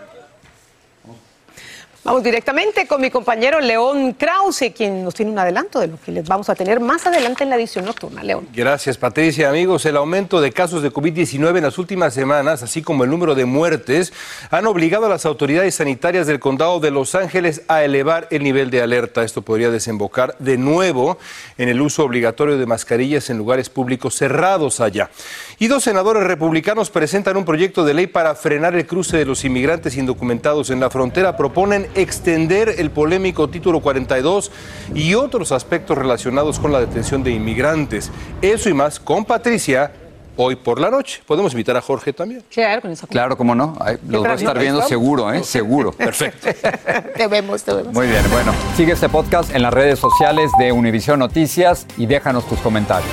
Vamos 2.05 2.21
directamente 2.21 2.85
con 2.85 3.01
mi 3.01 3.09
compañero 3.09 3.59
León 3.59 4.13
Krause, 4.13 4.71
quien 4.77 5.03
nos 5.03 5.15
tiene 5.15 5.31
un 5.31 5.39
adelanto 5.39 5.79
de 5.79 5.87
lo 5.87 5.99
que 5.99 6.11
les 6.11 6.27
vamos 6.27 6.47
a 6.49 6.53
tener 6.53 6.79
más 6.79 7.07
adelante 7.07 7.43
en 7.43 7.49
la 7.49 7.55
edición 7.55 7.83
nocturna. 7.83 8.21
León. 8.21 8.47
Gracias, 8.53 8.95
Patricia. 8.95 9.49
Amigos, 9.49 9.87
el 9.87 9.97
aumento 9.97 10.39
de 10.39 10.51
casos 10.51 10.83
de 10.83 10.93
COVID-19 10.93 11.57
en 11.57 11.63
las 11.63 11.79
últimas 11.79 12.13
semanas, 12.13 12.61
así 12.61 12.83
como 12.83 13.05
el 13.05 13.09
número 13.09 13.33
de 13.33 13.45
muertes, 13.45 14.13
han 14.51 14.67
obligado 14.67 15.07
a 15.07 15.09
las 15.09 15.25
autoridades 15.25 15.73
sanitarias 15.73 16.27
del 16.27 16.39
condado 16.39 16.79
de 16.79 16.91
Los 16.91 17.15
Ángeles 17.15 17.63
a 17.67 17.83
elevar 17.83 18.27
el 18.29 18.43
nivel 18.43 18.69
de 18.69 18.83
alerta. 18.83 19.23
Esto 19.23 19.41
podría 19.41 19.71
desembocar 19.71 20.35
de 20.37 20.59
nuevo 20.59 21.17
en 21.57 21.69
el 21.69 21.81
uso 21.81 22.03
obligatorio 22.03 22.59
de 22.59 22.67
mascarillas 22.67 23.31
en 23.31 23.39
lugares 23.39 23.71
públicos 23.71 24.13
cerrados 24.13 24.79
allá. 24.79 25.09
Y 25.57 25.69
dos 25.69 25.83
senadores 25.83 26.21
republicanos 26.21 26.91
presentan 26.91 27.35
un 27.35 27.45
proyecto 27.45 27.83
de 27.83 27.95
ley 27.95 28.05
para 28.05 28.35
frenar 28.35 28.75
el 28.75 28.85
cruce 28.85 29.17
de 29.17 29.25
los 29.25 29.43
inmigrantes 29.43 29.97
indocumentados 29.97 30.69
en 30.69 30.79
la 30.79 30.91
frontera. 30.91 31.35
Proponen 31.35 31.94
extender 31.95 32.75
el 32.77 32.91
polémico 32.91 33.49
título 33.49 33.79
42 33.79 34.51
y 34.93 35.13
otros 35.15 35.51
aspectos 35.51 35.97
relacionados 35.97 36.59
con 36.59 36.71
la 36.71 36.79
detención 36.79 37.23
de 37.23 37.31
inmigrantes. 37.31 38.11
Eso 38.41 38.69
y 38.69 38.73
más 38.73 38.99
con 38.99 39.25
Patricia 39.25 39.91
hoy 40.37 40.55
por 40.55 40.79
la 40.79 40.89
noche. 40.89 41.21
Podemos 41.25 41.53
invitar 41.53 41.77
a 41.77 41.81
Jorge 41.81 42.13
también. 42.13 42.43
Claro, 42.49 42.81
con 42.81 42.91
eso. 42.91 43.07
Claro, 43.07 43.37
cómo 43.37 43.55
no. 43.55 43.77
Los 44.07 44.23
va 44.23 44.31
a 44.31 44.35
estar 44.35 44.59
viendo 44.59 44.81
seguro, 44.83 45.31
¿eh? 45.31 45.43
Seguro. 45.43 45.91
Perfecto. 45.97 46.49
te 47.15 47.27
vemos, 47.27 47.63
te 47.63 47.73
vemos. 47.73 47.93
Muy 47.93 48.07
bien, 48.07 48.23
bueno. 48.31 48.53
Sigue 48.75 48.93
este 48.93 49.09
podcast 49.09 49.53
en 49.53 49.61
las 49.61 49.73
redes 49.73 49.99
sociales 49.99 50.51
de 50.59 50.71
Univision 50.71 51.19
Noticias 51.19 51.87
y 51.97 52.05
déjanos 52.05 52.47
tus 52.47 52.59
comentarios. 52.59 53.11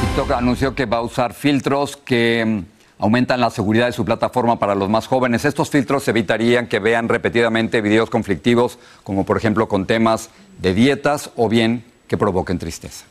TikTok 0.00 0.32
anunció 0.32 0.74
que 0.74 0.86
va 0.86 0.98
a 0.98 1.02
usar 1.02 1.34
filtros 1.34 1.96
que 1.96 2.44
mm, 2.44 2.75
aumentan 2.98 3.40
la 3.40 3.50
seguridad 3.50 3.86
de 3.86 3.92
su 3.92 4.04
plataforma 4.04 4.58
para 4.58 4.74
los 4.74 4.88
más 4.88 5.06
jóvenes. 5.06 5.44
Estos 5.44 5.70
filtros 5.70 6.08
evitarían 6.08 6.66
que 6.66 6.78
vean 6.78 7.08
repetidamente 7.08 7.80
videos 7.80 8.10
conflictivos, 8.10 8.78
como 9.02 9.24
por 9.24 9.36
ejemplo 9.36 9.68
con 9.68 9.86
temas 9.86 10.30
de 10.58 10.74
dietas 10.74 11.30
o 11.36 11.48
bien 11.48 11.84
que 12.08 12.16
provoquen 12.16 12.58
tristeza. 12.58 13.04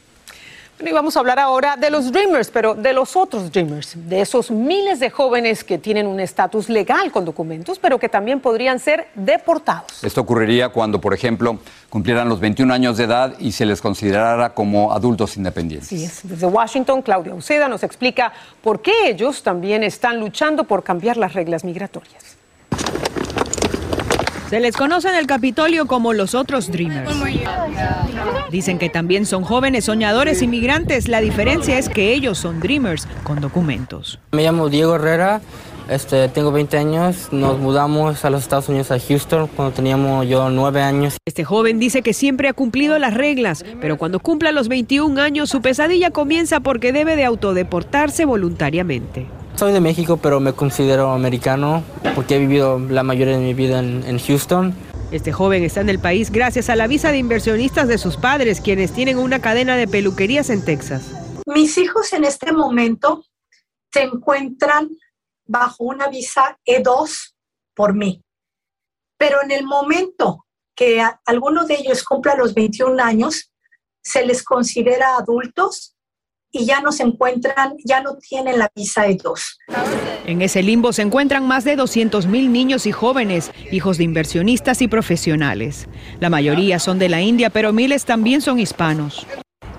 Bueno, 0.78 0.90
y 0.90 0.94
vamos 0.94 1.16
a 1.16 1.22
hablar 1.22 1.40
ahora 1.40 1.78
de 1.78 1.90
los 1.90 2.12
Dreamers, 2.12 2.50
pero 2.52 2.76
de 2.76 2.92
los 2.92 3.16
otros 3.16 3.50
Dreamers, 3.50 3.94
de 3.96 4.20
esos 4.20 4.52
miles 4.52 5.00
de 5.00 5.10
jóvenes 5.10 5.64
que 5.64 5.78
tienen 5.78 6.06
un 6.06 6.20
estatus 6.20 6.68
legal 6.68 7.14
con 7.14 7.24
documentos, 7.24 7.80
pero 7.80 7.98
que 7.98 8.10
también 8.10 8.42
podrían 8.42 8.78
ser 8.80 9.08
deportados. 9.16 10.04
Esto 10.04 10.20
ocurriría 10.20 10.68
cuando, 10.68 11.00
por 11.00 11.14
ejemplo, 11.14 11.60
cumplieran 11.90 12.28
los 12.28 12.42
21 12.42 12.74
años 12.74 12.98
de 12.98 13.06
edad 13.06 13.36
y 13.40 13.54
se 13.54 13.66
les 13.66 13.80
considerara 13.80 14.54
como 14.54 14.92
adultos 14.92 15.38
independientes. 15.38 15.88
Sí, 15.88 16.04
es. 16.04 16.28
Desde 16.28 16.46
Washington, 16.46 17.02
Claudia 17.02 17.34
Uceda 17.34 17.70
nos 17.70 17.82
explica 17.84 18.34
por 18.62 18.82
qué 18.82 18.92
ellos 19.08 19.44
también 19.44 19.82
están 19.82 20.20
luchando 20.20 20.66
por 20.66 20.84
cambiar 20.84 21.16
las 21.16 21.34
reglas 21.34 21.64
migratorias. 21.64 22.36
Se 24.56 24.62
les 24.62 24.78
conoce 24.78 25.10
en 25.10 25.16
el 25.16 25.28
Capitolio 25.28 25.86
como 25.86 26.14
los 26.14 26.34
otros 26.34 26.72
Dreamers. 26.72 27.12
Dicen 28.52 28.80
que 28.80 28.90
también 28.90 29.26
son 29.26 29.44
jóvenes 29.44 29.84
soñadores 29.84 30.42
inmigrantes. 30.42 31.10
La 31.10 31.20
diferencia 31.20 31.78
es 31.78 31.90
que 31.90 32.14
ellos 32.14 32.38
son 32.38 32.62
Dreamers 32.62 33.06
con 33.26 33.42
documentos. 33.42 34.18
Me 34.32 34.44
llamo 34.44 34.70
Diego 34.70 34.96
Herrera, 34.96 35.42
este, 35.90 36.30
tengo 36.30 36.54
20 36.54 36.78
años. 36.78 37.34
Nos 37.34 37.60
mudamos 37.60 38.24
a 38.24 38.30
los 38.30 38.44
Estados 38.44 38.70
Unidos, 38.70 38.92
a 38.92 38.98
Houston, 38.98 39.50
cuando 39.58 39.74
teníamos 39.74 40.26
yo 40.26 40.50
9 40.50 40.82
años. 40.82 41.18
Este 41.26 41.44
joven 41.44 41.78
dice 41.78 42.02
que 42.02 42.14
siempre 42.14 42.48
ha 42.48 42.54
cumplido 42.54 42.98
las 42.98 43.14
reglas, 43.14 43.66
pero 43.82 43.98
cuando 43.98 44.22
cumpla 44.22 44.54
los 44.54 44.70
21 44.70 45.20
años 45.20 45.50
su 45.50 45.62
pesadilla 45.62 46.12
comienza 46.12 46.62
porque 46.62 46.94
debe 46.94 47.18
de 47.18 47.26
autodeportarse 47.26 48.24
voluntariamente. 48.24 49.28
Soy 49.56 49.72
de 49.72 49.80
México, 49.80 50.18
pero 50.18 50.42
me 50.42 50.52
considero 50.52 51.12
americano 51.12 51.82
porque 52.14 52.36
he 52.36 52.40
vivido 52.40 52.78
la 52.78 53.04
mayoría 53.04 53.38
de 53.38 53.44
mi 53.44 53.54
vida 53.54 53.80
en, 53.80 54.04
en 54.04 54.20
Houston. 54.20 54.76
Este 55.12 55.32
joven 55.32 55.64
está 55.64 55.80
en 55.80 55.90
el 55.90 56.00
país 56.00 56.30
gracias 56.30 56.70
a 56.70 56.76
la 56.76 56.88
visa 56.88 57.12
de 57.12 57.20
inversionistas 57.20 57.88
de 57.88 57.98
sus 57.98 58.18
padres, 58.18 58.60
quienes 58.60 58.92
tienen 58.92 59.18
una 59.18 59.40
cadena 59.40 59.78
de 59.78 59.88
peluquerías 59.88 60.50
en 60.50 60.66
Texas. 60.66 61.10
Mis 61.46 61.78
hijos 61.78 62.12
en 62.12 62.26
este 62.26 62.52
momento 62.52 63.24
se 63.94 64.04
encuentran 64.04 64.90
bajo 65.46 65.86
una 65.86 66.10
visa 66.10 66.60
E2 66.66 67.34
por 67.74 67.94
mí. 67.94 68.22
Pero 69.18 69.42
en 69.42 69.52
el 69.52 69.64
momento 69.64 70.46
que 70.76 71.02
alguno 71.26 71.66
de 71.66 71.76
ellos 71.76 72.04
cumpla 72.04 72.36
los 72.36 72.54
21 72.54 73.02
años, 73.02 73.54
se 74.04 74.26
les 74.26 74.44
considera 74.44 75.16
adultos 75.16 75.95
y 76.56 76.66
ya 76.66 76.80
no 76.80 76.92
se 76.92 77.04
encuentran, 77.04 77.76
ya 77.84 78.02
no 78.02 78.16
tienen 78.16 78.58
la 78.58 78.72
visa 78.74 79.08
E 79.08 79.18
E2. 79.18 79.58
En 80.26 80.42
ese 80.42 80.64
limbo 80.64 80.94
se 80.94 81.02
encuentran 81.02 81.46
más 81.48 81.66
de 81.66 81.76
200 81.76 82.28
mil 82.28 82.52
niños 82.52 82.86
y 82.86 82.92
jóvenes, 82.92 83.52
hijos 83.72 83.98
de 83.98 84.06
inversionistas 84.06 84.82
y 84.82 84.88
profesionales. 84.88 85.88
La 86.20 86.30
mayoría 86.30 86.80
son 86.80 86.98
de 86.98 87.10
la 87.10 87.22
India, 87.22 87.50
pero 87.50 87.74
miles 87.74 88.06
también 88.06 88.42
son 88.42 88.60
hispanos. 88.60 89.28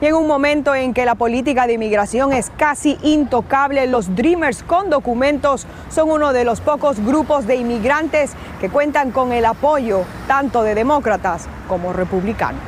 Y 0.00 0.06
en 0.06 0.14
un 0.14 0.26
momento 0.26 0.74
en 0.74 0.92
que 0.92 1.06
la 1.06 1.14
política 1.14 1.66
de 1.66 1.74
inmigración 1.74 2.32
es 2.32 2.50
casi 2.58 2.98
intocable, 3.02 3.86
los 3.86 4.14
Dreamers 4.14 4.62
con 4.62 4.90
documentos 4.90 5.66
son 5.90 6.10
uno 6.10 6.34
de 6.34 6.44
los 6.44 6.60
pocos 6.60 7.00
grupos 7.00 7.46
de 7.46 7.56
inmigrantes 7.56 8.32
que 8.60 8.68
cuentan 8.68 9.10
con 9.10 9.32
el 9.32 9.46
apoyo 9.46 10.04
tanto 10.28 10.62
de 10.62 10.74
demócratas 10.74 11.48
como 11.66 11.94
republicanos. 11.94 12.60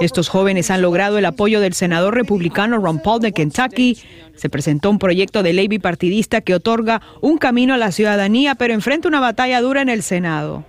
Estos 0.00 0.28
jóvenes 0.28 0.70
han 0.70 0.82
logrado 0.82 1.18
el 1.18 1.24
apoyo 1.24 1.60
del 1.60 1.74
senador 1.74 2.14
republicano 2.14 2.78
Ron 2.78 3.00
Paul 3.00 3.20
de 3.20 3.32
Kentucky. 3.32 3.98
Se 4.36 4.48
presentó 4.48 4.90
un 4.90 5.00
proyecto 5.00 5.42
de 5.42 5.52
ley 5.52 5.66
bipartidista 5.66 6.40
que 6.40 6.54
otorga 6.54 7.02
un 7.20 7.38
camino 7.38 7.74
a 7.74 7.78
la 7.78 7.90
ciudadanía, 7.90 8.54
pero 8.54 8.74
enfrenta 8.74 9.08
una 9.08 9.20
batalla 9.20 9.60
dura 9.60 9.82
en 9.82 9.88
el 9.88 10.02
Senado. 10.04 10.64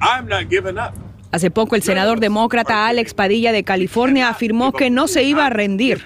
I'm 0.00 0.28
not 0.28 0.50
giving 0.50 0.78
up. 0.78 1.01
Hace 1.32 1.50
poco 1.50 1.76
el 1.76 1.82
senador 1.82 2.20
demócrata 2.20 2.86
Alex 2.86 3.14
Padilla 3.14 3.52
de 3.52 3.64
California 3.64 4.28
afirmó 4.28 4.70
que 4.72 4.90
no 4.90 5.08
se 5.08 5.22
iba 5.22 5.46
a 5.46 5.50
rendir. 5.50 6.04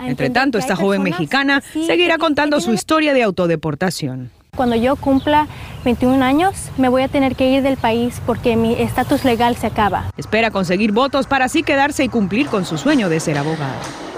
Entre 0.00 0.30
tanto, 0.30 0.56
esta 0.58 0.74
joven 0.74 1.02
mexicana 1.02 1.62
seguirá 1.86 2.16
contando 2.16 2.60
su 2.62 2.72
historia 2.72 3.12
de 3.12 3.22
autodeportación. 3.22 4.30
Cuando 4.56 4.76
yo 4.76 4.96
cumpla 4.96 5.48
21 5.84 6.24
años, 6.24 6.54
me 6.78 6.88
voy 6.88 7.02
a 7.02 7.08
tener 7.08 7.36
que 7.36 7.50
ir 7.50 7.62
del 7.62 7.76
país 7.76 8.22
porque 8.24 8.56
mi 8.56 8.72
estatus 8.74 9.24
legal 9.24 9.56
se 9.56 9.66
acaba. 9.66 10.04
Espera 10.16 10.50
conseguir 10.50 10.92
votos 10.92 11.26
para 11.26 11.44
así 11.46 11.62
quedarse 11.62 12.04
y 12.04 12.08
cumplir 12.08 12.46
con 12.46 12.64
su 12.64 12.78
sueño 12.78 13.08
de 13.08 13.20
ser 13.20 13.36
abogado. 13.36 13.74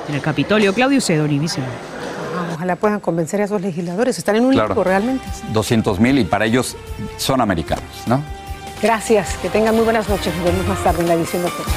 En 0.08 0.14
el 0.14 0.20
Capitolio, 0.20 0.72
Claudio 0.74 1.00
Cedo, 1.00 1.24
Univision. 1.24 1.64
Ojalá 2.54 2.76
puedan 2.76 3.00
convencer 3.00 3.40
a 3.40 3.44
esos 3.44 3.60
legisladores. 3.62 4.18
Están 4.18 4.36
en 4.36 4.44
un 4.44 4.52
Claro. 4.52 4.68
limbo 4.68 4.84
realmente. 4.84 5.24
200 5.52 5.98
mil 5.98 6.18
y 6.18 6.24
para 6.24 6.44
ellos 6.44 6.76
son 7.16 7.40
americanos, 7.40 7.84
¿no? 8.06 8.22
Gracias. 8.86 9.36
Que 9.38 9.48
tengan 9.48 9.74
muy 9.74 9.82
buenas 9.82 10.08
noches. 10.08 10.32
Nos 10.36 10.44
vemos 10.44 10.64
más 10.68 10.84
tarde 10.84 11.02
en 11.02 11.08
la 11.08 11.14
edición 11.14 11.42
nocturna. 11.42 11.72